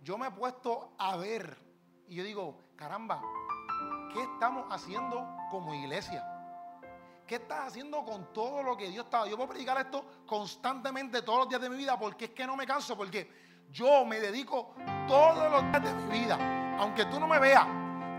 yo 0.02 0.18
me 0.18 0.28
he 0.28 0.30
puesto 0.30 0.92
a 0.98 1.16
ver 1.16 1.58
y 2.06 2.16
yo 2.16 2.24
digo, 2.24 2.60
caramba, 2.76 3.22
¿qué 4.12 4.22
estamos 4.22 4.66
haciendo 4.70 5.26
como 5.50 5.74
iglesia? 5.74 6.24
¿Qué 7.26 7.36
estás 7.36 7.68
haciendo 7.68 8.04
con 8.04 8.32
todo 8.32 8.62
lo 8.62 8.76
que 8.76 8.88
Dios 8.88 9.06
está? 9.06 9.26
Yo 9.26 9.36
puedo 9.36 9.48
predicar 9.48 9.78
esto 9.78 10.04
constantemente 10.26 11.22
todos 11.22 11.40
los 11.40 11.48
días 11.48 11.60
de 11.60 11.70
mi 11.70 11.76
vida 11.76 11.98
porque 11.98 12.26
es 12.26 12.30
que 12.30 12.46
no 12.46 12.56
me 12.56 12.66
canso, 12.66 12.96
porque 12.96 13.28
yo 13.72 14.04
me 14.04 14.20
dedico 14.20 14.74
todos 15.08 15.50
los 15.50 15.62
días 15.62 15.82
de 15.82 15.94
mi 15.94 16.20
vida, 16.20 16.78
aunque 16.78 17.04
tú 17.06 17.18
no 17.18 17.26
me 17.26 17.40
veas, 17.40 17.66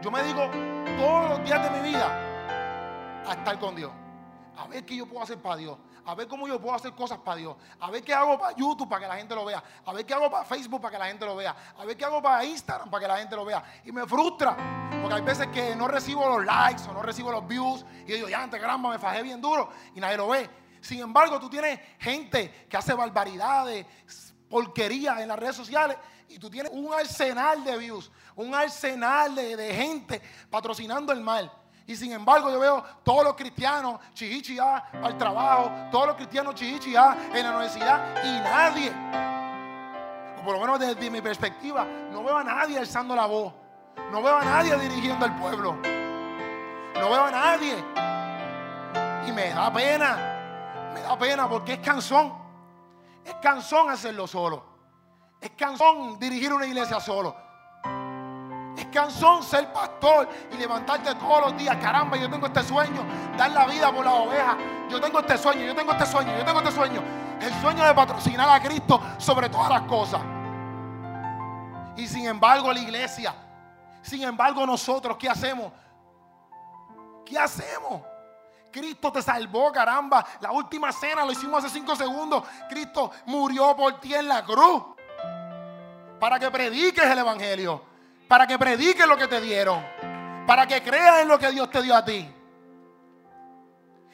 yo 0.02 0.12
me 0.12 0.22
dedico 0.22 0.50
todos 0.98 1.30
los 1.30 1.44
días 1.46 1.64
de 1.64 1.80
mi 1.80 1.90
vida 1.90 3.24
a 3.26 3.34
estar 3.34 3.58
con 3.60 3.76
Dios. 3.76 3.92
A 4.58 4.68
ver 4.68 4.86
qué 4.86 4.96
yo 4.96 5.08
puedo 5.08 5.24
hacer 5.24 5.42
para 5.42 5.56
Dios. 5.56 5.78
A 6.08 6.16
ver 6.16 6.26
cómo 6.26 6.48
yo 6.48 6.58
puedo 6.58 6.74
hacer 6.74 6.94
cosas 6.94 7.18
para 7.18 7.36
Dios. 7.36 7.58
A 7.82 7.92
ver 7.92 8.02
qué 8.02 8.14
hago 8.14 8.40
para 8.40 8.56
YouTube 8.56 8.88
para 8.88 9.02
que 9.02 9.08
la 9.10 9.18
gente 9.18 9.36
lo 9.36 9.44
vea. 9.44 9.62
A 9.86 9.92
ver 9.92 10.06
qué 10.06 10.14
hago 10.14 10.32
para 10.32 10.46
Facebook 10.46 10.80
para 10.80 10.94
que 10.94 11.00
la 11.00 11.08
gente 11.08 11.26
lo 11.26 11.36
vea. 11.36 11.54
A 11.78 11.84
ver 11.84 11.98
qué 11.98 12.06
hago 12.06 12.22
para 12.22 12.46
Instagram 12.46 12.90
para 12.90 13.02
que 13.02 13.08
la 13.10 13.18
gente 13.18 13.36
lo 13.36 13.44
vea. 13.44 13.62
Y 13.84 13.92
me 13.92 14.08
frustra. 14.08 14.56
Porque 15.02 15.16
hay 15.16 15.22
veces 15.22 15.48
que 15.48 15.76
no 15.76 15.86
recibo 15.86 16.26
los 16.30 16.46
likes 16.46 16.84
o 16.90 16.94
no 16.94 17.02
recibo 17.02 17.30
los 17.30 17.46
views. 17.46 17.86
Y 18.06 18.12
yo 18.12 18.16
digo, 18.16 18.30
ya, 18.30 18.42
antes 18.42 18.58
caramba, 18.58 18.90
me 18.90 19.00
fajé 19.00 19.22
bien 19.22 19.42
duro. 19.42 19.70
Y 19.96 20.00
nadie 20.00 20.16
lo 20.16 20.30
ve. 20.30 20.50
Sin 20.80 21.02
embargo, 21.02 21.42
tú 21.42 21.50
tienes 21.50 21.78
gente 22.00 22.68
que 22.70 22.78
hace 22.78 22.94
barbaridades, 22.94 23.86
porquerías 24.50 25.20
en 25.20 25.28
las 25.28 25.38
redes 25.38 25.58
sociales. 25.58 25.98
Y 26.30 26.40
tú 26.40 26.50
tienes 26.50 26.72
un 26.72 26.94
arsenal 26.94 27.66
de 27.66 27.78
views. 27.78 28.10
Un 28.38 28.56
arsenal 28.56 29.36
de, 29.36 29.58
de 29.58 29.74
gente 29.74 30.22
patrocinando 30.50 31.12
el 31.12 31.20
mal. 31.20 31.52
Y 31.88 31.96
sin 31.96 32.12
embargo, 32.12 32.52
yo 32.52 32.60
veo 32.60 32.84
todos 33.02 33.24
los 33.24 33.36
cristianos 33.36 34.00
chihichia 34.14 34.76
al 35.02 35.18
trabajo, 35.18 35.72
todos 35.90 36.08
los 36.08 36.16
cristianos 36.18 36.54
chihichia 36.54 37.18
en 37.34 37.44
la 37.44 37.52
universidad 37.52 38.24
y 38.26 38.40
nadie, 38.42 38.92
por 40.44 40.54
lo 40.54 40.60
menos 40.60 40.80
desde 40.80 41.10
mi 41.10 41.22
perspectiva, 41.22 41.86
no 42.12 42.24
veo 42.24 42.38
a 42.38 42.44
nadie 42.44 42.78
alzando 42.78 43.16
la 43.16 43.26
voz. 43.26 43.54
No 44.12 44.22
veo 44.22 44.38
a 44.38 44.44
nadie 44.44 44.78
dirigiendo 44.78 45.26
al 45.26 45.36
pueblo. 45.36 45.74
No 45.74 47.10
veo 47.10 47.26
a 47.26 47.32
nadie. 47.32 47.84
Y 49.28 49.32
me 49.32 49.50
da 49.50 49.72
pena. 49.72 50.92
Me 50.94 51.02
da 51.02 51.18
pena 51.18 51.50
porque 51.50 51.74
es 51.74 51.80
cansón. 51.80 52.34
Es 53.26 53.36
cansón 53.36 53.90
hacerlo 53.90 54.28
solo. 54.28 54.64
Es 55.42 55.52
cansón 55.52 56.20
dirigir 56.20 56.54
una 56.54 56.66
iglesia 56.66 57.00
solo. 57.00 57.47
Es 58.78 58.86
cansón 58.88 59.42
ser 59.42 59.74
pastor 59.74 60.30
y 60.54 60.58
levantarte 60.58 61.16
todos 61.16 61.48
los 61.48 61.58
días. 61.58 61.76
Caramba, 61.78 62.16
yo 62.16 62.30
tengo 62.30 62.46
este 62.46 62.64
sueño, 62.64 63.04
dar 63.36 63.50
la 63.50 63.66
vida 63.66 63.92
por 63.92 64.06
la 64.06 64.14
oveja. 64.14 64.56
Yo 64.88 65.02
tengo 65.02 65.20
este 65.20 65.38
sueño, 65.38 65.66
yo 65.66 65.76
tengo 65.76 65.92
este 65.94 66.06
sueño, 66.06 66.38
yo 66.38 66.46
tengo 66.46 66.60
este 66.60 66.72
sueño. 66.72 67.02
El 67.42 67.54
sueño 67.62 67.84
de 67.84 67.94
patrocinar 67.94 68.48
a 68.50 68.62
Cristo 68.62 69.02
sobre 69.18 69.50
todas 69.50 69.70
las 69.70 69.82
cosas. 69.82 70.22
Y 71.96 72.08
sin 72.08 72.28
embargo, 72.28 72.72
la 72.72 72.80
iglesia, 72.80 73.34
sin 74.04 74.22
embargo, 74.24 74.64
nosotros, 74.66 75.18
¿qué 75.18 75.28
hacemos? 75.28 75.72
¿Qué 77.26 77.38
hacemos? 77.38 78.04
Cristo 78.72 79.12
te 79.12 79.24
salvó, 79.24 79.72
caramba. 79.72 80.24
La 80.40 80.52
última 80.52 80.92
cena 80.92 81.26
lo 81.26 81.32
hicimos 81.32 81.64
hace 81.64 81.74
cinco 81.74 81.96
segundos. 81.96 82.44
Cristo 82.70 83.12
murió 83.26 83.76
por 83.76 84.00
ti 84.00 84.14
en 84.14 84.28
la 84.28 84.44
cruz. 84.44 84.84
Para 86.20 86.38
que 86.40 86.52
prediques 86.52 87.04
el 87.04 87.18
Evangelio. 87.18 87.97
Para 88.28 88.46
que 88.46 88.58
prediques 88.58 89.08
lo 89.08 89.18
que 89.18 89.28
te 89.28 89.40
dieron. 89.42 89.86
Para 90.46 90.66
que 90.66 90.82
creas 90.82 91.22
en 91.22 91.28
lo 91.28 91.40
que 91.40 91.52
Dios 91.52 91.70
te 91.70 91.82
dio 91.82 91.96
a 91.96 92.04
ti. 92.04 92.30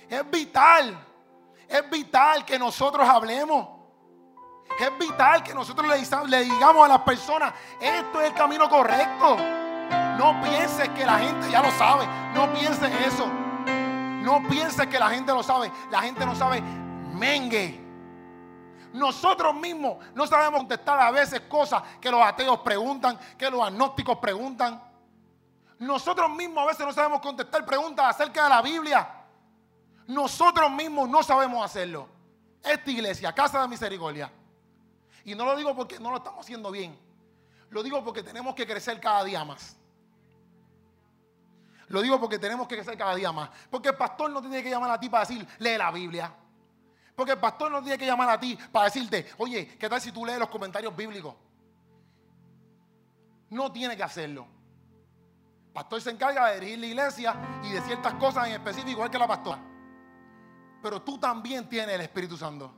Es 0.09 0.29
vital. 0.29 0.97
Es 1.67 1.89
vital 1.89 2.45
que 2.45 2.59
nosotros 2.59 3.07
hablemos. 3.07 3.67
Es 4.79 4.97
vital 4.97 5.43
que 5.43 5.53
nosotros 5.53 5.87
le, 6.27 6.43
digamos 6.43 6.85
a 6.85 6.87
las 6.87 6.99
personas, 6.99 7.53
esto 7.79 8.21
es 8.21 8.29
el 8.29 8.33
camino 8.33 8.69
correcto. 8.69 9.37
No 10.17 10.41
pienses 10.41 10.89
que 10.89 11.05
la 11.05 11.19
gente 11.19 11.49
ya 11.51 11.61
lo 11.61 11.71
sabe. 11.71 12.07
No 12.33 12.51
pienses 12.53 12.91
eso. 13.05 13.27
No 14.21 14.41
pienses 14.47 14.87
que 14.87 14.99
la 14.99 15.09
gente 15.09 15.31
lo 15.31 15.43
sabe. 15.43 15.71
La 15.91 16.01
gente 16.01 16.25
no 16.25 16.35
sabe 16.35 16.61
mengue. 17.13 17.82
Nosotros 18.93 19.55
mismos 19.55 19.97
no 20.13 20.27
sabemos 20.27 20.59
contestar 20.59 20.99
a 20.99 21.11
veces 21.11 21.41
cosas 21.41 21.81
que 21.99 22.11
los 22.11 22.21
ateos 22.21 22.59
preguntan, 22.59 23.19
que 23.37 23.49
los 23.49 23.61
agnósticos 23.61 24.19
preguntan. 24.19 24.81
Nosotros 25.79 26.29
mismos 26.29 26.63
a 26.63 26.67
veces 26.67 26.85
no 26.85 26.93
sabemos 26.93 27.19
contestar 27.19 27.65
preguntas 27.65 28.05
acerca 28.15 28.43
de 28.43 28.49
la 28.49 28.61
Biblia. 28.61 29.09
Nosotros 30.07 30.69
mismos 30.71 31.09
no 31.09 31.23
sabemos 31.23 31.65
hacerlo. 31.65 32.07
Esta 32.63 32.91
iglesia, 32.91 33.33
Casa 33.33 33.61
de 33.61 33.67
Misericordia. 33.67 34.31
Y 35.25 35.33
no 35.33 35.45
lo 35.45 35.55
digo 35.55 35.75
porque 35.75 35.99
no 35.99 36.11
lo 36.11 36.17
estamos 36.17 36.41
haciendo 36.41 36.69
bien. 36.69 36.97
Lo 37.71 37.81
digo 37.81 38.03
porque 38.03 38.21
tenemos 38.21 38.53
que 38.53 38.67
crecer 38.67 38.99
cada 38.99 39.23
día 39.23 39.43
más. 39.43 39.75
Lo 41.87 42.01
digo 42.01 42.19
porque 42.19 42.37
tenemos 42.37 42.67
que 42.67 42.75
crecer 42.75 42.95
cada 42.95 43.15
día 43.15 43.31
más. 43.31 43.49
Porque 43.71 43.89
el 43.89 43.95
pastor 43.95 44.29
no 44.29 44.39
tiene 44.39 44.61
que 44.61 44.69
llamar 44.69 44.91
a 44.91 44.99
ti 44.99 45.09
para 45.09 45.25
decir, 45.25 45.47
lee 45.57 45.77
la 45.77 45.91
Biblia. 45.91 46.31
Porque 47.15 47.33
el 47.33 47.39
pastor 47.39 47.71
no 47.71 47.81
tiene 47.81 47.97
que 47.97 48.05
llamar 48.05 48.29
a 48.29 48.39
ti 48.39 48.57
para 48.71 48.85
decirte, 48.85 49.27
oye, 49.37 49.77
¿qué 49.77 49.87
tal 49.87 50.01
si 50.01 50.11
tú 50.11 50.25
lees 50.25 50.39
los 50.39 50.49
comentarios 50.49 50.95
bíblicos? 50.95 51.35
No 53.49 53.71
tiene 53.71 53.95
que 53.95 54.03
hacerlo. 54.03 54.47
El 55.67 55.73
pastor 55.73 56.01
se 56.01 56.09
encarga 56.09 56.49
de 56.49 56.59
dirigir 56.59 56.79
la 56.79 56.85
iglesia 56.87 57.35
y 57.63 57.71
de 57.71 57.81
ciertas 57.81 58.15
cosas 58.15 58.47
en 58.47 58.53
específico, 58.53 58.91
igual 58.91 59.11
que 59.11 59.19
la 59.19 59.27
pastora. 59.27 59.61
Pero 60.81 61.01
tú 61.01 61.19
también 61.19 61.69
tienes 61.69 61.95
el 61.95 62.01
Espíritu 62.01 62.35
Santo. 62.35 62.73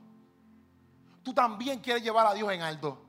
Tú 1.22 1.32
también 1.32 1.80
quieres 1.80 2.02
llevar 2.02 2.26
a 2.26 2.34
Dios 2.34 2.52
en 2.52 2.62
alto. 2.62 3.02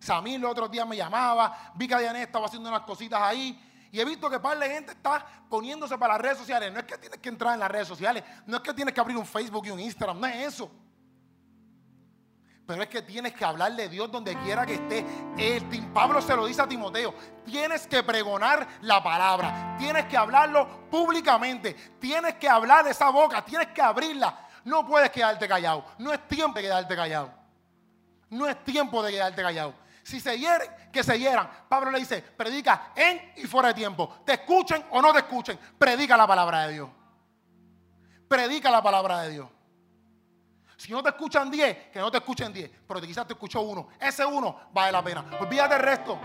Samir 0.00 0.40
los 0.40 0.50
otros 0.50 0.70
días 0.70 0.86
me 0.86 0.96
llamaba, 0.96 1.72
vi 1.74 1.86
que 1.86 1.96
Diana 1.96 2.22
estaba 2.22 2.46
haciendo 2.46 2.68
unas 2.68 2.82
cositas 2.82 3.20
ahí 3.20 3.69
y 3.92 4.00
he 4.00 4.04
visto 4.04 4.30
que 4.30 4.38
par 4.38 4.58
de 4.58 4.68
gente 4.68 4.92
está 4.92 5.26
poniéndose 5.48 5.98
para 5.98 6.14
las 6.14 6.22
redes 6.22 6.38
sociales. 6.38 6.72
No 6.72 6.78
es 6.78 6.84
que 6.84 6.96
tienes 6.96 7.18
que 7.18 7.28
entrar 7.28 7.54
en 7.54 7.60
las 7.60 7.70
redes 7.70 7.88
sociales. 7.88 8.22
No 8.46 8.58
es 8.58 8.62
que 8.62 8.72
tienes 8.72 8.94
que 8.94 9.00
abrir 9.00 9.16
un 9.16 9.26
Facebook 9.26 9.66
y 9.66 9.70
un 9.70 9.80
Instagram. 9.80 10.20
No 10.20 10.26
es 10.26 10.54
eso. 10.54 10.70
Pero 12.66 12.84
es 12.84 12.88
que 12.88 13.02
tienes 13.02 13.32
que 13.34 13.44
hablarle 13.44 13.82
de 13.82 13.88
Dios 13.88 14.12
donde 14.12 14.36
quiera 14.38 14.64
que 14.64 14.74
esté. 14.74 15.04
El 15.36 15.64
Pablo 15.92 16.22
se 16.22 16.36
lo 16.36 16.46
dice 16.46 16.62
a 16.62 16.68
Timoteo. 16.68 17.12
Tienes 17.44 17.84
que 17.88 18.04
pregonar 18.04 18.64
la 18.82 19.02
palabra. 19.02 19.74
Tienes 19.76 20.04
que 20.04 20.16
hablarlo 20.16 20.88
públicamente. 20.88 21.74
Tienes 21.98 22.34
que 22.34 22.48
hablar 22.48 22.84
de 22.84 22.92
esa 22.92 23.10
boca. 23.10 23.44
Tienes 23.44 23.68
que 23.68 23.82
abrirla. 23.82 24.46
No 24.64 24.86
puedes 24.86 25.10
quedarte 25.10 25.48
callado. 25.48 25.84
No 25.98 26.12
es 26.12 26.28
tiempo 26.28 26.54
de 26.58 26.62
quedarte 26.62 26.94
callado. 26.94 27.32
No 28.28 28.46
es 28.46 28.62
tiempo 28.62 29.02
de 29.02 29.10
quedarte 29.10 29.42
callado. 29.42 29.74
Si 30.10 30.18
se 30.18 30.36
hieren, 30.36 30.68
que 30.92 31.04
se 31.04 31.16
hieran. 31.16 31.48
Pablo 31.68 31.88
le 31.92 32.00
dice, 32.00 32.20
predica 32.20 32.90
en 32.96 33.32
y 33.36 33.42
fuera 33.46 33.68
de 33.68 33.74
tiempo. 33.74 34.22
Te 34.26 34.32
escuchen 34.32 34.84
o 34.90 35.00
no 35.00 35.12
te 35.12 35.20
escuchen. 35.20 35.56
Predica 35.78 36.16
la 36.16 36.26
palabra 36.26 36.66
de 36.66 36.72
Dios. 36.72 36.90
Predica 38.26 38.72
la 38.72 38.82
palabra 38.82 39.20
de 39.20 39.30
Dios. 39.30 39.48
Si 40.76 40.90
no 40.90 41.00
te 41.00 41.10
escuchan 41.10 41.48
10, 41.48 41.90
que 41.92 42.00
no 42.00 42.10
te 42.10 42.18
escuchen 42.18 42.52
10. 42.52 42.68
Pero 42.88 43.00
quizás 43.00 43.24
te 43.24 43.34
escuchó 43.34 43.60
uno. 43.60 43.86
Ese 44.00 44.26
uno 44.26 44.62
vale 44.72 44.90
la 44.90 45.00
pena. 45.00 45.24
Olvídate 45.38 45.74
del 45.74 45.82
resto. 45.84 46.18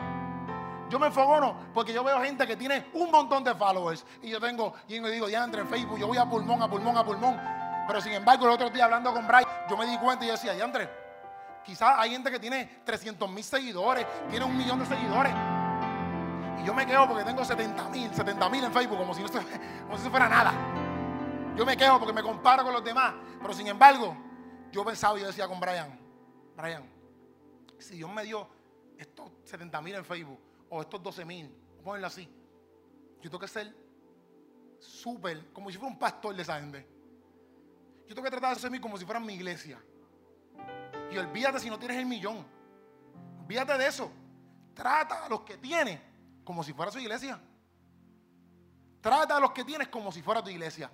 Yo 0.90 0.98
me 0.98 1.06
enfogono 1.06 1.70
porque 1.72 1.94
yo 1.94 2.04
veo 2.04 2.20
gente 2.24 2.48
que 2.48 2.56
tiene 2.56 2.88
un 2.94 3.12
montón 3.12 3.44
de 3.44 3.54
followers. 3.54 4.04
Y 4.24 4.32
yo 4.32 4.40
tengo, 4.40 4.74
y 4.88 5.00
me 5.00 5.12
digo, 5.12 5.30
ya 5.30 5.44
entre 5.44 5.62
en 5.62 5.70
Facebook, 5.70 6.00
yo 6.00 6.08
voy 6.08 6.18
a 6.18 6.26
pulmón, 6.26 6.60
a 6.64 6.68
pulmón, 6.68 6.98
a 6.98 7.06
pulmón. 7.06 7.40
Pero 7.88 8.02
sin 8.02 8.14
embargo, 8.14 8.48
el 8.48 8.54
otro 8.54 8.72
día 8.72 8.86
hablando 8.86 9.14
con 9.14 9.28
Brian, 9.28 9.46
yo 9.70 9.78
me 9.78 9.86
di 9.86 9.96
cuenta 10.00 10.26
y 10.26 10.30
yo 10.30 10.34
decía, 10.34 10.56
ya 10.56 10.64
Andrés, 10.64 10.90
Quizás 11.66 11.96
hay 11.98 12.12
gente 12.12 12.30
que 12.30 12.40
tiene 12.40 12.82
300 12.86 13.30
mil 13.30 13.44
seguidores, 13.44 14.06
tiene 14.30 14.46
un 14.46 14.56
millón 14.56 14.80
de 14.80 14.86
seguidores. 14.86 15.34
Y 16.62 16.66
yo 16.66 16.74
me 16.74 16.86
quedo 16.86 17.08
porque 17.08 17.24
tengo 17.24 17.44
70 17.44 17.90
mil, 17.90 18.14
70 18.14 18.50
mil 18.50 18.64
en 18.64 18.72
Facebook, 18.72 18.98
como 18.98 19.14
si, 19.14 19.22
no 19.22 19.30
como 19.30 19.98
fuera 19.98 20.30
nada. 20.30 20.54
Yo 21.56 21.66
me 21.66 21.76
quedo 21.76 21.98
porque 21.98 22.14
me 22.14 22.22
comparo 22.22 22.64
con 22.64 22.74
los 22.74 22.84
demás. 22.84 23.14
Pero 23.42 23.54
sin 23.54 23.68
embargo, 23.68 24.16
yo 24.72 24.86
pensaba 24.86 25.18
y 25.18 25.22
yo 25.22 25.28
decía 25.28 25.48
con 25.48 25.60
Brian, 25.60 26.00
Brian, 26.56 26.84
si 27.80 27.96
Dios 27.96 28.12
me 28.12 28.24
dio 28.24 28.48
estos 28.98 29.32
70 29.46 29.82
mil 29.82 29.96
en 29.96 30.06
Facebook 30.06 30.40
o 30.70 30.82
estos 30.82 31.02
12 31.02 31.26
mil, 31.26 31.52
ponerlo 31.84 32.08
así, 32.08 32.30
yo 33.22 33.30
tengo 33.30 33.40
que 33.40 33.48
ser 33.48 33.74
súper, 34.80 35.52
como 35.52 35.72
si 35.72 35.78
fuera 35.78 35.92
un 35.92 35.98
pastor 35.98 36.36
de 36.36 36.44
esa 36.44 36.60
gente. 36.60 36.88
Yo 38.08 38.14
tengo 38.14 38.24
que 38.24 38.32
tratar 38.32 38.56
de 38.56 38.62
ser 38.62 38.82
como 38.82 38.98
si 38.98 39.06
fuera 39.06 39.20
mi 39.20 39.34
iglesia. 39.34 39.82
Y 41.12 41.18
olvídate 41.18 41.60
si 41.60 41.70
no 41.70 41.80
tienes 41.80 41.98
el 41.98 42.06
millón. 42.06 42.46
Olvídate 43.42 43.78
de 43.78 43.88
eso. 43.88 44.12
Trata 44.74 45.26
a 45.26 45.30
los 45.30 45.42
que 45.42 45.58
tienes 45.58 46.00
como 46.44 46.64
si 46.64 46.74
fuera 46.74 46.92
su 46.92 47.00
iglesia. 47.00 47.40
Trata 49.02 49.38
a 49.38 49.40
los 49.40 49.52
que 49.52 49.64
tienes 49.64 49.88
como 49.88 50.12
si 50.12 50.22
fuera 50.22 50.44
tu 50.44 50.50
iglesia. 50.50 50.90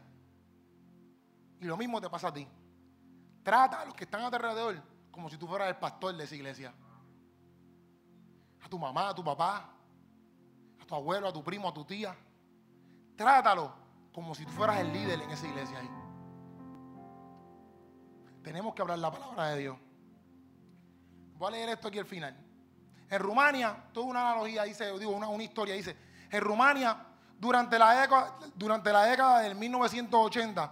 Y 1.60 1.66
lo 1.66 1.78
mismo 1.78 2.02
te 2.02 2.10
pasa 2.10 2.28
a 2.28 2.34
ti. 2.34 2.48
Trata 3.44 3.82
a 3.82 3.86
los 3.86 3.94
que 3.94 4.04
están 4.04 4.24
a 4.24 4.30
tu 4.30 4.36
alrededor 4.36 4.82
como 5.12 5.30
si 5.30 5.38
tú 5.38 5.48
fueras 5.48 5.68
el 5.68 5.78
pastor 5.78 6.16
de 6.16 6.24
esa 6.24 6.36
iglesia. 6.36 6.74
A 8.64 8.70
tu 8.70 8.78
mamá, 8.78 9.10
a 9.10 9.16
tu 9.16 9.24
papá, 9.24 9.70
a 10.80 10.86
tu 10.86 10.96
abuelo, 10.96 11.28
a 11.28 11.34
tu 11.34 11.44
primo, 11.44 11.68
a 11.68 11.74
tu 11.74 11.84
tía. 11.84 12.16
Trátalo 13.16 13.74
como 14.14 14.36
si 14.36 14.46
tú 14.46 14.52
fueras 14.52 14.80
el 14.80 14.92
líder 14.92 15.22
en 15.22 15.30
esa 15.32 15.48
iglesia 15.48 15.80
ahí. 15.80 15.90
Tenemos 18.44 18.74
que 18.74 18.82
hablar 18.82 19.00
la 19.00 19.12
palabra 19.12 19.50
de 19.50 19.60
Dios. 19.60 19.78
Voy 21.42 21.48
a 21.48 21.52
leer 21.54 21.70
esto 21.70 21.88
aquí 21.88 21.98
al 21.98 22.06
final. 22.06 22.36
En 23.10 23.20
Rumania, 23.20 23.76
toda 23.92 24.06
una 24.06 24.22
analogía 24.22 24.62
dice, 24.62 24.96
digo, 25.00 25.10
una, 25.10 25.28
una 25.28 25.42
historia 25.42 25.74
dice, 25.74 25.98
en 26.30 26.40
Rumania, 26.40 26.96
durante 27.40 27.80
la, 27.80 28.00
década, 28.00 28.38
durante 28.54 28.94
la 28.94 29.06
década 29.06 29.40
del 29.40 29.56
1980, 29.56 30.72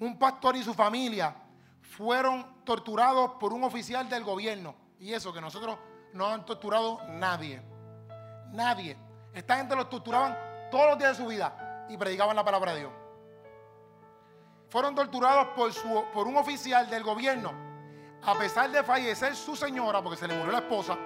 un 0.00 0.18
pastor 0.18 0.56
y 0.56 0.62
su 0.62 0.74
familia 0.74 1.34
fueron 1.80 2.64
torturados 2.66 3.30
por 3.40 3.54
un 3.54 3.64
oficial 3.64 4.10
del 4.10 4.22
gobierno. 4.22 4.74
Y 4.98 5.14
eso, 5.14 5.32
que 5.32 5.40
nosotros 5.40 5.78
no 6.12 6.26
han 6.26 6.44
torturado 6.44 7.00
nadie. 7.08 7.62
Nadie. 8.52 8.98
Esta 9.32 9.56
gente 9.56 9.74
los 9.74 9.88
torturaban 9.88 10.36
todos 10.70 10.86
los 10.86 10.98
días 10.98 11.16
de 11.16 11.24
su 11.24 11.30
vida 11.30 11.86
y 11.88 11.96
predicaban 11.96 12.36
la 12.36 12.44
palabra 12.44 12.74
de 12.74 12.80
Dios. 12.80 12.92
Fueron 14.68 14.94
torturados 14.94 15.46
por, 15.56 15.72
su, 15.72 16.04
por 16.12 16.26
un 16.26 16.36
oficial 16.36 16.90
del 16.90 17.04
gobierno 17.04 17.69
a 18.24 18.38
pesar 18.38 18.70
de 18.70 18.82
fallecer 18.82 19.34
su 19.34 19.56
señora, 19.56 20.02
porque 20.02 20.18
se 20.18 20.28
le 20.28 20.34
murió 20.34 20.52
la 20.52 20.58
esposa, 20.58 20.96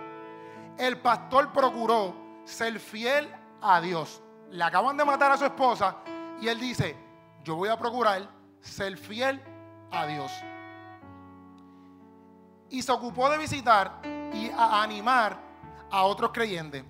el 0.77 0.99
pastor 0.99 1.53
procuró 1.53 2.15
ser 2.45 2.79
fiel 2.81 3.33
a 3.63 3.81
Dios. 3.81 4.23
Le 4.51 4.63
acaban 4.63 4.97
de 4.97 5.05
matar 5.05 5.33
a 5.33 5.37
su 5.37 5.45
esposa 5.45 5.97
y 6.41 6.49
él 6.49 6.59
dice, 6.59 6.97
yo 7.43 7.57
voy 7.57 7.69
a 7.69 7.79
procurar 7.79 8.29
ser 8.61 8.97
fiel 8.97 9.41
a 9.91 10.07
Dios. 10.07 10.33
Y 12.71 12.83
se 12.83 12.91
ocupó 12.91 13.31
de 13.31 13.39
visitar 13.39 14.01
y 14.33 14.51
a 14.51 14.83
animar 14.83 15.39
a 15.91 16.03
otros 16.03 16.33
creyentes. 16.33 16.85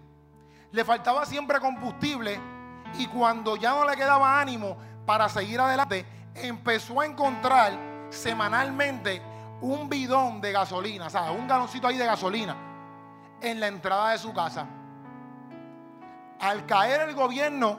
Le 0.70 0.84
faltaba 0.84 1.24
siempre 1.24 1.60
combustible 1.60 2.40
Y 2.98 3.06
cuando 3.06 3.56
ya 3.56 3.70
no 3.70 3.84
le 3.88 3.96
quedaba 3.96 4.40
ánimo 4.40 4.76
para 5.04 5.28
seguir 5.28 5.60
adelante, 5.60 6.06
empezó 6.34 7.00
a 7.00 7.06
encontrar 7.06 7.72
semanalmente 8.10 9.20
un 9.60 9.88
bidón 9.88 10.40
de 10.40 10.52
gasolina, 10.52 11.08
sea, 11.10 11.30
un 11.30 11.46
galoncito 11.46 11.86
ahí 11.86 11.96
de 11.96 12.06
gasolina 12.06 12.56
en 13.40 13.60
la 13.60 13.68
entrada 13.68 14.10
de 14.10 14.18
su 14.18 14.32
casa. 14.32 14.66
Al 16.40 16.66
caer 16.66 17.08
el 17.08 17.14
gobierno 17.14 17.78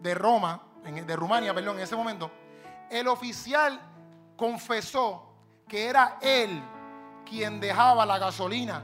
de 0.00 0.14
Roma, 0.14 0.60
de 0.84 1.16
Rumania, 1.16 1.54
perdón, 1.54 1.76
en 1.76 1.82
ese 1.82 1.96
momento, 1.96 2.30
el 2.90 3.08
oficial 3.08 3.80
confesó 4.36 5.34
que 5.66 5.86
era 5.88 6.18
él 6.20 6.62
quien 7.24 7.58
dejaba 7.58 8.04
la 8.04 8.18
gasolina 8.18 8.82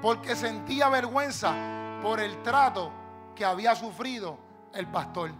porque 0.00 0.36
sentía 0.36 0.88
vergüenza 0.88 1.54
por 2.02 2.20
el 2.20 2.42
trato 2.42 2.90
que 3.34 3.44
había 3.44 3.74
sufrido 3.74 4.38
el 4.74 4.86
pastor. 4.86 5.32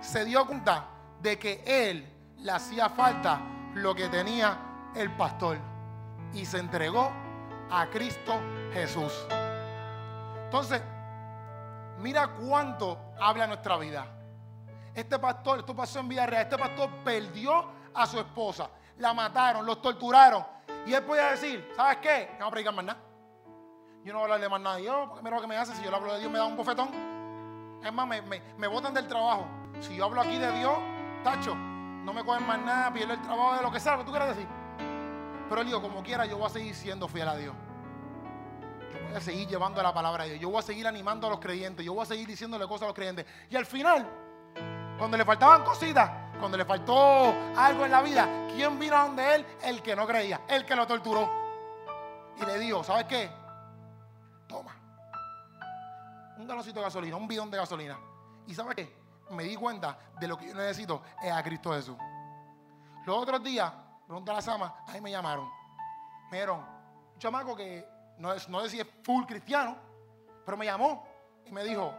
Se 0.00 0.24
dio 0.24 0.46
cuenta 0.46 0.86
de 1.20 1.38
que 1.38 1.62
él 1.66 2.12
le 2.38 2.52
hacía 2.52 2.88
falta 2.88 3.40
lo 3.74 3.94
que 3.94 4.08
tenía 4.08 4.69
el 4.94 5.10
pastor 5.16 5.58
y 6.32 6.44
se 6.44 6.58
entregó 6.58 7.10
a 7.70 7.86
Cristo 7.86 8.40
Jesús. 8.72 9.12
Entonces, 10.44 10.82
mira 11.98 12.28
cuánto 12.28 12.98
habla 13.20 13.46
nuestra 13.46 13.76
vida. 13.76 14.06
Este 14.94 15.18
pastor, 15.18 15.60
esto 15.60 15.74
pasó 15.74 16.00
en 16.00 16.08
vida 16.08 16.26
real, 16.26 16.42
este 16.42 16.58
pastor 16.58 16.90
perdió 17.04 17.64
a 17.94 18.06
su 18.06 18.18
esposa, 18.18 18.68
la 18.98 19.14
mataron, 19.14 19.64
los 19.64 19.80
torturaron. 19.80 20.44
Y 20.86 20.92
él 20.92 21.04
podía 21.04 21.30
decir, 21.30 21.72
¿sabes 21.76 21.98
qué? 21.98 22.30
No 22.32 22.46
voy 22.46 22.48
a 22.48 22.50
predicar 22.50 22.74
más 22.74 22.84
nada. 22.84 23.00
Yo 24.02 24.12
no 24.12 24.20
voy 24.20 24.22
a 24.22 24.34
hablarle 24.34 24.48
más 24.48 24.60
nada 24.60 24.76
de 24.76 24.82
Dios, 24.82 25.08
porque 25.08 25.22
mira 25.22 25.36
lo 25.36 25.42
que 25.42 25.48
me 25.48 25.56
hace, 25.56 25.74
si 25.74 25.82
yo 25.84 25.90
le 25.90 25.96
hablo 25.96 26.12
de 26.14 26.20
Dios 26.20 26.32
me 26.32 26.38
da 26.38 26.46
un 26.46 26.56
bofetón. 26.56 26.88
Es 27.84 27.92
más, 27.92 28.06
me, 28.06 28.22
me, 28.22 28.66
botan 28.66 28.92
del 28.92 29.06
trabajo. 29.06 29.46
Si 29.80 29.96
yo 29.96 30.06
hablo 30.06 30.20
aquí 30.20 30.38
de 30.38 30.50
Dios, 30.52 30.76
tacho, 31.22 31.54
no 31.54 32.12
me 32.12 32.24
cogen 32.24 32.46
más 32.46 32.58
nada, 32.60 32.92
pierdo 32.92 33.14
el 33.14 33.22
trabajo 33.22 33.56
de 33.56 33.62
lo 33.62 33.70
que 33.70 33.80
sea, 33.80 33.96
lo 33.96 34.04
tú 34.04 34.10
quieras 34.10 34.36
decir. 34.36 34.59
Pero 35.50 35.62
él 35.62 35.66
dijo, 35.66 35.82
como 35.82 36.00
quiera, 36.04 36.26
yo 36.26 36.38
voy 36.38 36.46
a 36.46 36.50
seguir 36.50 36.76
siendo 36.76 37.08
fiel 37.08 37.26
a 37.26 37.34
Dios. 37.34 37.52
Yo 38.92 39.08
voy 39.08 39.16
a 39.16 39.20
seguir 39.20 39.48
llevando 39.48 39.82
la 39.82 39.92
palabra 39.92 40.22
de 40.22 40.30
Dios. 40.30 40.42
Yo 40.42 40.48
voy 40.48 40.60
a 40.60 40.62
seguir 40.62 40.86
animando 40.86 41.26
a 41.26 41.30
los 41.30 41.40
creyentes. 41.40 41.84
Yo 41.84 41.92
voy 41.92 42.04
a 42.04 42.06
seguir 42.06 42.28
diciéndole 42.28 42.68
cosas 42.68 42.82
a 42.82 42.86
los 42.86 42.94
creyentes. 42.94 43.26
Y 43.50 43.56
al 43.56 43.66
final, 43.66 44.08
cuando 44.96 45.16
le 45.16 45.24
faltaban 45.24 45.64
cositas, 45.64 46.08
cuando 46.38 46.56
le 46.56 46.64
faltó 46.64 47.34
algo 47.56 47.84
en 47.84 47.90
la 47.90 48.00
vida, 48.00 48.46
¿quién 48.54 48.78
vino 48.78 48.94
a 48.94 49.02
donde 49.08 49.34
él? 49.34 49.46
El 49.64 49.82
que 49.82 49.96
no 49.96 50.06
creía, 50.06 50.42
el 50.46 50.64
que 50.64 50.76
lo 50.76 50.86
torturó. 50.86 51.28
Y 52.40 52.46
le 52.46 52.56
dijo, 52.60 52.84
¿sabes 52.84 53.06
qué? 53.06 53.28
Toma. 54.46 54.76
Un 56.38 56.46
galoncito 56.46 56.78
de 56.78 56.84
gasolina, 56.84 57.16
un 57.16 57.26
bidón 57.26 57.50
de 57.50 57.56
gasolina. 57.56 57.98
¿Y 58.46 58.54
sabes 58.54 58.76
qué? 58.76 58.96
Me 59.30 59.42
di 59.42 59.56
cuenta 59.56 59.98
de 60.20 60.28
lo 60.28 60.38
que 60.38 60.46
yo 60.46 60.54
necesito 60.54 61.02
es 61.20 61.32
a 61.32 61.42
Cristo 61.42 61.72
Jesús. 61.72 61.96
Los 63.04 63.16
otros 63.16 63.42
días, 63.42 63.72
pronto 64.10 64.32
a 64.32 64.34
la 64.34 64.42
sama, 64.42 64.74
ahí 64.88 65.00
me 65.00 65.08
llamaron. 65.08 65.48
Me 66.32 66.38
dieron 66.38 66.58
un 66.58 67.18
chamaco 67.20 67.54
que 67.54 67.86
no, 68.18 68.32
es, 68.32 68.48
no 68.48 68.60
decía 68.60 68.84
full 69.04 69.24
cristiano, 69.24 69.76
pero 70.44 70.56
me 70.56 70.64
llamó 70.64 71.06
y 71.46 71.52
me 71.52 71.62
dijo, 71.62 71.94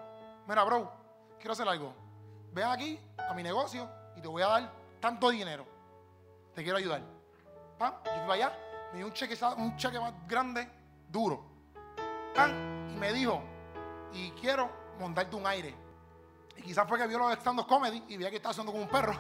mira, 0.46 0.66
bro, 0.66 0.92
quiero 1.40 1.54
hacer 1.54 1.70
algo. 1.70 1.94
Ven 2.52 2.68
aquí 2.68 3.00
a 3.18 3.34
mi 3.34 3.42
negocio 3.44 3.90
y 4.18 4.22
te 4.22 4.28
voy 4.28 4.42
a 4.42 4.48
dar 4.48 4.74
tanto 5.00 5.30
dinero. 5.30 5.66
Te 6.54 6.64
quiero 6.64 6.80
ayudar. 6.80 7.02
Pam, 7.78 7.94
yo 8.04 8.26
fui 8.26 8.34
allá, 8.34 8.60
me 8.92 8.98
dio 8.98 9.08
un 9.08 9.14
cheque, 9.14 9.98
más 9.98 10.14
grande, 10.28 10.70
duro. 11.08 11.46
Y 12.90 12.98
me 12.98 13.14
dijo, 13.14 13.42
y 14.12 14.32
quiero 14.32 14.70
montarte 15.00 15.34
un 15.38 15.48
aire. 15.48 15.74
Y 16.58 16.62
quizás 16.62 16.86
fue 16.90 17.00
que 17.00 17.08
vio 17.08 17.20
los 17.20 17.32
stand 17.38 17.66
comedy 17.66 18.04
y 18.10 18.18
veía 18.18 18.30
que 18.30 18.36
estaba 18.36 18.52
haciendo 18.52 18.74
como 18.74 18.84
un 18.84 18.90
perro. 18.90 19.14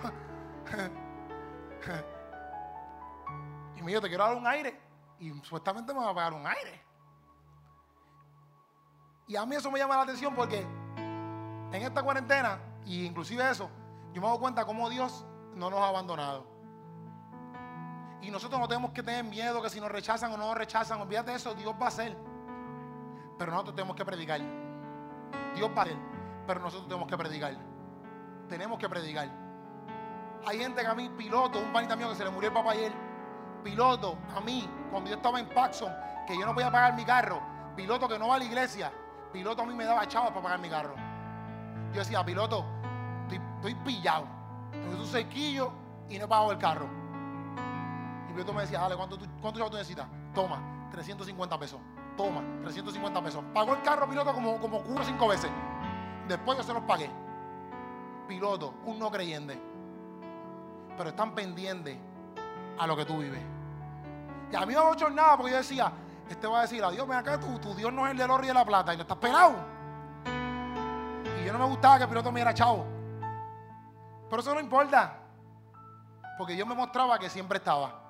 y 3.81 3.83
me 3.83 3.91
dijo, 3.91 4.01
te 4.01 4.07
quiero 4.07 4.23
dar 4.23 4.35
un 4.35 4.47
aire. 4.47 4.79
Y 5.19 5.31
supuestamente 5.41 5.93
me 5.93 5.99
va 5.99 6.11
a 6.11 6.15
pagar 6.15 6.33
un 6.33 6.45
aire. 6.45 6.81
Y 9.27 9.35
a 9.35 9.45
mí 9.45 9.55
eso 9.55 9.71
me 9.71 9.79
llama 9.79 9.95
la 9.95 10.03
atención 10.03 10.35
porque 10.35 10.59
en 10.59 11.81
esta 11.81 12.03
cuarentena, 12.03 12.59
y 12.85 13.05
inclusive 13.05 13.49
eso, 13.49 13.69
yo 14.13 14.21
me 14.21 14.27
doy 14.27 14.39
cuenta 14.39 14.65
cómo 14.65 14.89
Dios 14.89 15.25
no 15.55 15.69
nos 15.69 15.79
ha 15.79 15.87
abandonado. 15.87 16.45
Y 18.21 18.29
nosotros 18.29 18.59
no 18.59 18.67
tenemos 18.67 18.91
que 18.91 19.01
tener 19.01 19.23
miedo 19.23 19.61
que 19.61 19.69
si 19.69 19.79
nos 19.79 19.91
rechazan 19.91 20.31
o 20.31 20.37
no 20.37 20.45
nos 20.47 20.57
rechazan, 20.57 21.01
olvídate 21.01 21.31
de 21.31 21.37
eso, 21.37 21.55
Dios 21.55 21.73
va 21.79 21.85
a 21.85 21.87
hacer. 21.87 22.15
Pero 23.39 23.51
nosotros 23.51 23.75
tenemos 23.75 23.95
que 23.95 24.05
predicar. 24.05 24.41
Dios 25.55 25.71
va 25.75 25.79
a 25.79 25.85
hacer, 25.85 25.97
pero 26.45 26.59
nosotros 26.59 26.87
tenemos 26.87 27.09
que 27.09 27.17
predicar. 27.17 27.57
Tenemos 28.47 28.77
que 28.77 28.87
predicar. 28.87 29.29
Hay 30.45 30.59
gente 30.59 30.81
que 30.81 30.87
a 30.87 30.93
mí, 30.93 31.09
piloto, 31.09 31.59
un 31.59 31.71
panita 31.71 31.95
mío 31.95 32.09
que 32.09 32.15
se 32.15 32.25
le 32.25 32.29
murió 32.29 32.49
el 32.49 32.53
papá 32.53 32.71
ayer, 32.71 32.91
piloto, 33.63 34.17
a 34.35 34.41
mí, 34.41 34.69
cuando 34.89 35.09
yo 35.09 35.15
estaba 35.15 35.39
en 35.39 35.47
Paxson, 35.49 35.91
que 36.27 36.37
yo 36.37 36.45
no 36.45 36.53
podía 36.53 36.71
pagar 36.71 36.95
mi 36.95 37.05
carro, 37.05 37.41
piloto 37.75 38.07
que 38.07 38.17
no 38.19 38.27
va 38.27 38.35
a 38.35 38.39
la 38.39 38.45
iglesia, 38.45 38.91
piloto 39.31 39.61
a 39.61 39.65
mí 39.65 39.73
me 39.73 39.85
daba 39.85 40.07
chavos 40.07 40.29
para 40.29 40.41
pagar 40.41 40.59
mi 40.59 40.69
carro. 40.69 40.95
Yo 41.93 41.99
decía, 41.99 42.23
piloto, 42.23 42.65
estoy, 43.29 43.75
pillado. 43.75 44.25
Tengo 44.71 45.01
un 45.01 45.05
sequillo 45.05 45.71
y 46.09 46.17
no 46.17 46.25
he 46.25 46.27
pagado 46.27 46.51
el 46.51 46.57
carro. 46.57 46.87
Y 48.29 48.33
piloto 48.33 48.53
me 48.53 48.61
decía, 48.61 48.79
dale, 48.79 48.95
¿cuánto, 48.95 49.17
cuánto 49.41 49.59
chavos 49.59 49.71
tú 49.71 49.77
necesitas? 49.77 50.07
Toma, 50.33 50.87
350 50.91 51.59
pesos. 51.59 51.79
Toma, 52.15 52.41
350 52.61 53.23
pesos. 53.23 53.43
Pagó 53.53 53.73
el 53.73 53.81
carro 53.81 54.07
piloto 54.07 54.33
como, 54.33 54.59
como 54.59 54.81
cuatro 54.81 55.03
o 55.03 55.05
cinco 55.05 55.27
veces. 55.27 55.49
Después 56.27 56.57
yo 56.57 56.63
se 56.63 56.73
los 56.73 56.83
pagué. 56.83 57.09
Piloto, 58.27 58.73
un 58.85 58.99
no 58.99 59.11
creyente. 59.11 59.59
Pero 60.97 61.09
están 61.09 61.33
pendientes 61.33 61.97
a 62.81 62.87
lo 62.87 62.97
que 62.97 63.05
tú 63.05 63.19
vives. 63.19 63.39
Y 64.51 64.55
a 64.55 64.65
mí 64.65 64.73
no 64.73 64.91
me 64.91 65.05
ha 65.05 65.09
nada 65.11 65.37
porque 65.37 65.51
yo 65.51 65.57
decía, 65.57 65.91
este 66.27 66.47
va 66.47 66.59
a 66.59 66.61
decir, 66.63 66.83
adiós, 66.83 67.07
ven 67.07 67.19
acá, 67.19 67.39
tu, 67.39 67.59
tu 67.59 67.75
Dios 67.75 67.93
no 67.93 68.07
es 68.07 68.11
el 68.11 68.17
del 68.17 68.31
oro 68.31 68.43
y 68.43 68.47
de 68.47 68.55
la 68.55 68.65
plata, 68.65 68.91
y 68.91 68.97
no 68.97 69.03
estás 69.03 69.19
pelado. 69.19 69.53
Y 71.39 71.45
yo 71.45 71.53
no 71.53 71.59
me 71.59 71.65
gustaba 71.65 71.97
que 71.97 72.03
el 72.03 72.09
piloto 72.09 72.31
me 72.31 72.39
diera 72.39 72.55
chavo. 72.55 72.83
Pero 74.27 74.41
eso 74.41 74.55
no 74.55 74.59
importa. 74.59 75.19
Porque 76.39 76.53
Dios 76.53 76.67
me 76.67 76.73
mostraba 76.73 77.19
que 77.19 77.29
siempre 77.29 77.59
estaba. 77.59 78.01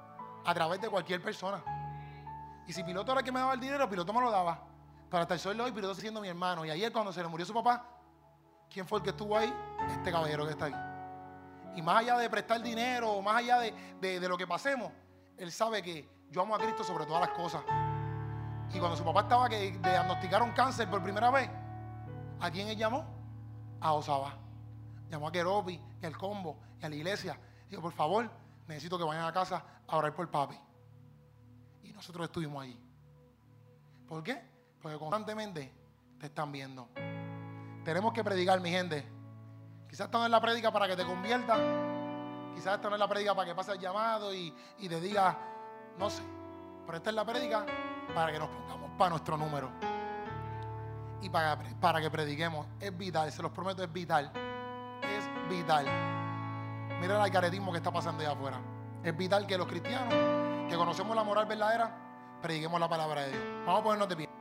A 0.46 0.54
través 0.54 0.80
de 0.80 0.88
cualquier 0.88 1.22
persona. 1.22 1.62
Y 2.66 2.72
si 2.72 2.82
piloto 2.86 3.12
era 3.12 3.20
el 3.20 3.26
que 3.26 3.32
me 3.34 3.42
daba 3.42 3.54
el 3.54 3.60
dinero, 3.60 3.90
piloto 3.90 4.14
me 4.14 4.22
lo 4.22 4.32
daba. 4.32 4.58
Para 5.10 5.24
hasta 5.24 5.34
el 5.34 5.40
sol 5.42 5.58
de 5.58 5.64
hoy, 5.64 5.74
piloto 5.74 5.96
siendo 5.96 6.22
mi 6.22 6.30
hermano. 6.30 6.64
Y 6.64 6.70
ayer 6.70 6.94
cuando 6.94 7.12
se 7.12 7.22
le 7.22 7.28
murió 7.28 7.46
su 7.46 7.54
papá, 7.54 7.84
¿quién 8.70 8.88
fue 8.88 9.00
el 9.00 9.04
que 9.04 9.10
estuvo 9.10 9.38
ahí? 9.38 9.54
Este 9.98 10.12
caballero 10.14 10.46
que 10.46 10.52
está 10.52 10.66
ahí. 10.66 10.91
Y 11.76 11.82
más 11.82 11.98
allá 11.98 12.18
de 12.18 12.30
prestar 12.30 12.62
dinero, 12.62 13.22
más 13.22 13.38
allá 13.38 13.60
de, 13.60 14.20
de 14.20 14.28
lo 14.28 14.38
que 14.38 14.46
pasemos, 14.46 14.92
él 15.38 15.52
sabe 15.52 15.82
que 15.82 16.08
yo 16.30 16.42
amo 16.42 16.56
a 16.56 16.60
Cristo 16.60 16.84
sobre 16.84 17.06
todas 17.06 17.22
las 17.22 17.32
cosas. 17.32 17.62
Y 18.74 18.80
cuando 18.80 18.96
su 18.96 19.04
papá 19.04 19.22
estaba 19.22 19.50
que 19.50 19.72
le 19.72 19.90
diagnosticaron 19.90 20.52
cáncer 20.52 20.90
por 20.90 21.04
primera 21.04 21.30
vez, 21.30 21.50
¿a 22.40 22.50
quién 22.50 22.68
él 22.70 22.78
llamó? 22.78 23.06
A 23.80 23.94
Osaba. 23.94 24.38
Llamó 25.10 25.28
a 25.28 25.32
Keropi, 25.32 25.80
y 26.02 26.06
al 26.06 26.18
combo, 26.18 26.58
y 26.82 26.86
a 26.86 26.90
la 26.90 26.96
iglesia. 26.96 27.38
Dijo, 27.70 27.82
por 27.82 27.92
favor, 27.92 28.30
necesito 28.68 28.98
que 28.98 29.04
vayan 29.04 29.26
a 29.26 29.34
casa 29.34 29.64
a 29.88 29.98
orar 29.98 30.14
por 30.14 30.30
papi. 30.30 30.58
Y 31.84 31.92
nosotros 31.92 32.26
estuvimos 32.26 32.64
allí. 32.64 32.80
¿Por 34.08 34.24
qué? 34.24 34.42
Porque 34.82 34.98
constantemente 34.98 35.74
te 36.18 36.28
están 36.28 36.52
viendo. 36.52 36.88
Tenemos 37.84 38.14
que 38.14 38.24
predicar, 38.24 38.60
mi 38.62 38.70
gente. 38.70 39.06
Quizás 39.92 40.06
esto 40.06 40.20
no 40.20 40.24
es 40.24 40.32
la 40.32 40.40
prédica 40.40 40.72
para 40.72 40.88
que 40.88 40.96
te 40.96 41.04
convierta. 41.04 41.58
Quizás 42.56 42.76
esto 42.76 42.90
no 42.90 42.96
es 42.96 43.00
la 43.00 43.10
prédica 43.10 43.36
para 43.36 43.50
que 43.50 43.54
pase 43.54 43.74
el 43.74 43.80
llamado 43.80 44.34
y, 44.34 44.56
te 44.80 45.02
diga, 45.02 45.38
no 46.00 46.10
sé. 46.10 46.24
Pero 46.86 46.98
esta 46.98 47.10
es 47.10 47.16
la 47.18 47.26
prédica 47.26 47.66
para 48.16 48.32
que 48.32 48.40
nos 48.40 48.48
pongamos 48.48 48.92
para 48.98 49.10
nuestro 49.10 49.36
número. 49.36 49.70
Y 51.22 51.30
para, 51.30 51.60
para 51.82 52.00
que 52.00 52.10
prediquemos. 52.10 52.68
Es 52.80 52.98
vital, 52.98 53.34
se 53.34 53.42
los 53.42 53.52
prometo, 53.52 53.84
es 53.84 53.92
vital. 53.92 54.32
Es 55.04 55.50
vital. 55.50 55.86
Mira 57.02 57.16
el 57.16 57.22
alcaretismo 57.22 57.74
que 57.74 57.80
está 57.80 57.92
pasando 57.92 58.24
allá 58.24 58.32
afuera. 58.32 58.62
Es 59.04 59.18
vital 59.18 59.46
que 59.46 59.58
los 59.58 59.68
cristianos, 59.68 60.14
que 60.70 60.76
conocemos 60.78 61.14
la 61.18 61.26
moral 61.26 61.48
verdadera, 61.48 61.92
prediquemos 62.42 62.80
la 62.80 62.88
palabra 62.88 63.24
de 63.24 63.32
Dios. 63.32 63.44
Vamos 63.66 63.82
a 63.82 63.84
ponernos 63.84 64.08
de 64.08 64.16
pie. 64.16 64.41